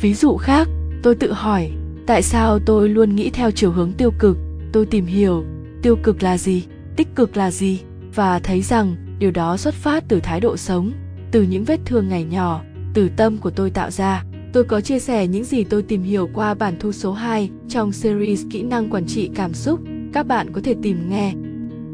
Ví 0.00 0.14
dụ 0.14 0.36
khác, 0.36 0.68
tôi 1.02 1.14
tự 1.14 1.32
hỏi, 1.32 1.70
tại 2.06 2.22
sao 2.22 2.58
tôi 2.58 2.88
luôn 2.88 3.16
nghĩ 3.16 3.30
theo 3.30 3.50
chiều 3.50 3.70
hướng 3.70 3.92
tiêu 3.92 4.10
cực? 4.18 4.36
Tôi 4.72 4.86
tìm 4.86 5.06
hiểu, 5.06 5.44
tiêu 5.82 5.96
cực 6.02 6.22
là 6.22 6.38
gì? 6.38 6.64
Tích 6.96 7.08
cực 7.16 7.36
là 7.36 7.50
gì? 7.50 7.80
Và 8.14 8.38
thấy 8.38 8.62
rằng 8.62 8.96
điều 9.18 9.30
đó 9.30 9.56
xuất 9.56 9.74
phát 9.74 10.04
từ 10.08 10.20
thái 10.20 10.40
độ 10.40 10.56
sống 10.56 10.92
từ 11.30 11.42
những 11.42 11.64
vết 11.64 11.80
thương 11.84 12.08
ngày 12.08 12.24
nhỏ 12.24 12.62
từ 12.94 13.08
tâm 13.16 13.38
của 13.38 13.50
tôi 13.50 13.70
tạo 13.70 13.90
ra. 13.90 14.24
Tôi 14.52 14.64
có 14.64 14.80
chia 14.80 14.98
sẻ 14.98 15.26
những 15.26 15.44
gì 15.44 15.64
tôi 15.64 15.82
tìm 15.82 16.02
hiểu 16.02 16.28
qua 16.34 16.54
bản 16.54 16.76
thu 16.80 16.92
số 16.92 17.12
2 17.12 17.50
trong 17.68 17.92
series 17.92 18.44
Kỹ 18.50 18.62
năng 18.62 18.90
quản 18.90 19.06
trị 19.06 19.30
cảm 19.34 19.54
xúc. 19.54 19.80
Các 20.12 20.26
bạn 20.26 20.52
có 20.52 20.60
thể 20.64 20.74
tìm 20.82 21.10
nghe. 21.10 21.34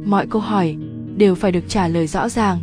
Mọi 0.05 0.27
câu 0.27 0.43
hỏi 0.43 0.77
đều 1.17 1.35
phải 1.35 1.53
được 1.53 1.65
trả 1.69 1.89
lời 1.89 2.07
rõ 2.07 2.29
ràng. 2.29 2.59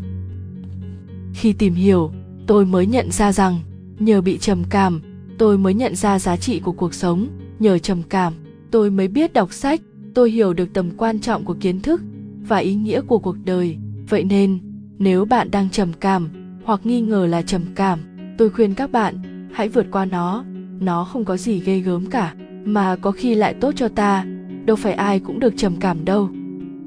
Khi 1.34 1.54
tìm 1.54 1.74
hiểu, 1.74 2.12
tôi 2.48 2.66
mới 2.66 2.86
nhận 2.86 3.12
ra 3.12 3.32
rằng 3.32 3.60
nhờ 4.00 4.22
bị 4.22 4.38
trầm 4.38 4.64
cảm, 4.70 5.02
tôi 5.38 5.58
mới 5.58 5.74
nhận 5.74 5.96
ra 5.96 6.20
giá 6.20 6.38
trị 6.38 6.60
của 6.60 6.72
cuộc 6.72 6.94
sống, 6.94 7.28
nhờ 7.60 7.78
trầm 7.78 8.04
cảm, 8.10 8.34
tôi 8.72 8.92
mới 8.92 9.08
biết 9.08 9.34
đọc 9.34 9.54
sách, 9.54 9.82
tôi 10.14 10.32
hiểu 10.32 10.54
được 10.54 10.74
tầm 10.74 10.92
quan 10.98 11.20
trọng 11.20 11.46
của 11.46 11.56
kiến 11.60 11.82
thức 11.82 12.02
và 12.48 12.58
ý 12.58 12.76
nghĩa 12.76 13.02
của 13.02 13.20
cuộc 13.20 13.36
đời. 13.46 13.78
Vậy 14.10 14.24
nên, 14.24 14.60
nếu 15.00 15.26
bạn 15.26 15.52
đang 15.52 15.70
trầm 15.70 15.94
cảm 16.00 16.30
hoặc 16.64 16.80
nghi 16.84 17.02
ngờ 17.02 17.26
là 17.26 17.42
trầm 17.42 17.62
cảm, 17.76 18.00
tôi 18.38 18.50
khuyên 18.50 18.74
các 18.74 18.92
bạn 18.92 19.16
hãy 19.54 19.70
vượt 19.70 19.86
qua 19.92 20.06
nó. 20.06 20.46
Nó 20.80 21.04
không 21.04 21.26
có 21.26 21.38
gì 21.38 21.60
ghê 21.60 21.80
gớm 21.80 22.06
cả 22.06 22.34
mà 22.66 22.96
có 22.96 23.12
khi 23.12 23.36
lại 23.36 23.54
tốt 23.54 23.72
cho 23.76 23.88
ta. 23.88 24.26
Đâu 24.66 24.76
phải 24.76 24.94
ai 24.94 25.20
cũng 25.20 25.40
được 25.40 25.54
trầm 25.58 25.76
cảm 25.80 26.06
đâu. 26.06 26.30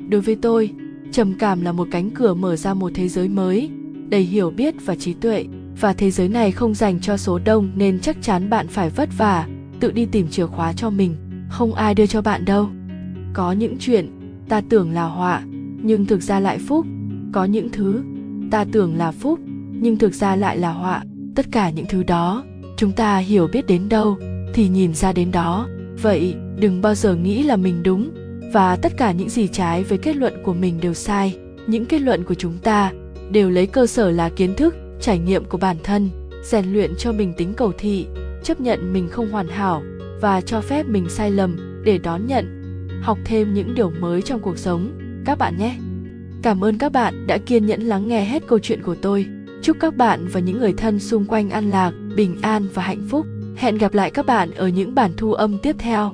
Đối 0.08 0.20
với 0.20 0.36
tôi 0.36 0.70
trầm 1.12 1.34
cảm 1.38 1.62
là 1.62 1.72
một 1.72 1.88
cánh 1.90 2.10
cửa 2.10 2.34
mở 2.34 2.56
ra 2.56 2.74
một 2.74 2.92
thế 2.94 3.08
giới 3.08 3.28
mới 3.28 3.70
đầy 4.08 4.22
hiểu 4.22 4.50
biết 4.50 4.74
và 4.84 4.94
trí 4.94 5.14
tuệ. 5.14 5.44
Và 5.80 5.92
thế 5.92 6.10
giới 6.10 6.28
này 6.28 6.52
không 6.52 6.74
dành 6.74 7.00
cho 7.00 7.16
số 7.16 7.38
đông 7.44 7.70
nên 7.76 8.00
chắc 8.00 8.16
chắn 8.22 8.50
bạn 8.50 8.68
phải 8.68 8.90
vất 8.90 9.08
vả 9.18 9.46
tự 9.80 9.92
đi 9.92 10.06
tìm 10.06 10.28
chìa 10.28 10.46
khóa 10.46 10.72
cho 10.72 10.90
mình. 10.90 11.16
Không 11.50 11.74
ai 11.74 11.94
đưa 11.94 12.06
cho 12.06 12.22
bạn 12.22 12.44
đâu. 12.44 12.68
Có 13.32 13.52
những 13.52 13.76
chuyện 13.80 14.15
ta 14.48 14.60
tưởng 14.68 14.90
là 14.90 15.04
họa, 15.04 15.42
nhưng 15.82 16.06
thực 16.06 16.22
ra 16.22 16.40
lại 16.40 16.58
phúc. 16.58 16.86
Có 17.32 17.44
những 17.44 17.68
thứ, 17.72 18.02
ta 18.50 18.64
tưởng 18.72 18.96
là 18.96 19.12
phúc, 19.12 19.40
nhưng 19.72 19.98
thực 19.98 20.14
ra 20.14 20.36
lại 20.36 20.58
là 20.58 20.72
họa. 20.72 21.02
Tất 21.34 21.46
cả 21.52 21.70
những 21.70 21.86
thứ 21.88 22.02
đó, 22.02 22.44
chúng 22.76 22.92
ta 22.92 23.18
hiểu 23.18 23.48
biết 23.52 23.66
đến 23.66 23.88
đâu, 23.88 24.18
thì 24.54 24.68
nhìn 24.68 24.94
ra 24.94 25.12
đến 25.12 25.30
đó. 25.30 25.68
Vậy, 26.02 26.34
đừng 26.58 26.82
bao 26.82 26.94
giờ 26.94 27.14
nghĩ 27.14 27.42
là 27.42 27.56
mình 27.56 27.82
đúng, 27.82 28.10
và 28.52 28.76
tất 28.76 28.92
cả 28.96 29.12
những 29.12 29.28
gì 29.28 29.48
trái 29.52 29.82
với 29.82 29.98
kết 29.98 30.16
luận 30.16 30.32
của 30.44 30.54
mình 30.54 30.80
đều 30.80 30.94
sai. 30.94 31.38
Những 31.66 31.86
kết 31.86 31.98
luận 31.98 32.24
của 32.24 32.34
chúng 32.34 32.58
ta 32.58 32.92
đều 33.30 33.50
lấy 33.50 33.66
cơ 33.66 33.86
sở 33.86 34.10
là 34.10 34.28
kiến 34.28 34.54
thức, 34.54 34.74
trải 35.00 35.18
nghiệm 35.18 35.44
của 35.44 35.58
bản 35.58 35.76
thân, 35.82 36.10
rèn 36.44 36.72
luyện 36.72 36.94
cho 36.98 37.12
mình 37.12 37.32
tính 37.36 37.54
cầu 37.54 37.72
thị, 37.78 38.06
chấp 38.42 38.60
nhận 38.60 38.92
mình 38.92 39.08
không 39.08 39.30
hoàn 39.30 39.48
hảo, 39.48 39.82
và 40.20 40.40
cho 40.40 40.60
phép 40.60 40.86
mình 40.88 41.08
sai 41.08 41.30
lầm 41.30 41.56
để 41.84 41.98
đón 41.98 42.26
nhận 42.26 42.55
học 43.06 43.18
thêm 43.24 43.54
những 43.54 43.74
điều 43.74 43.90
mới 43.90 44.22
trong 44.22 44.40
cuộc 44.40 44.58
sống. 44.58 44.98
Các 45.24 45.38
bạn 45.38 45.56
nhé. 45.58 45.76
Cảm 46.42 46.64
ơn 46.64 46.78
các 46.78 46.92
bạn 46.92 47.26
đã 47.26 47.38
kiên 47.38 47.66
nhẫn 47.66 47.82
lắng 47.82 48.08
nghe 48.08 48.24
hết 48.24 48.42
câu 48.48 48.58
chuyện 48.58 48.82
của 48.82 48.94
tôi. 48.94 49.26
Chúc 49.62 49.76
các 49.80 49.96
bạn 49.96 50.28
và 50.32 50.40
những 50.40 50.58
người 50.58 50.72
thân 50.72 50.98
xung 50.98 51.24
quanh 51.24 51.50
an 51.50 51.70
lạc, 51.70 51.92
bình 52.16 52.36
an 52.42 52.66
và 52.74 52.82
hạnh 52.82 53.06
phúc. 53.10 53.26
Hẹn 53.56 53.78
gặp 53.78 53.94
lại 53.94 54.10
các 54.10 54.26
bạn 54.26 54.50
ở 54.50 54.68
những 54.68 54.94
bản 54.94 55.10
thu 55.16 55.32
âm 55.32 55.58
tiếp 55.58 55.76
theo. 55.78 56.12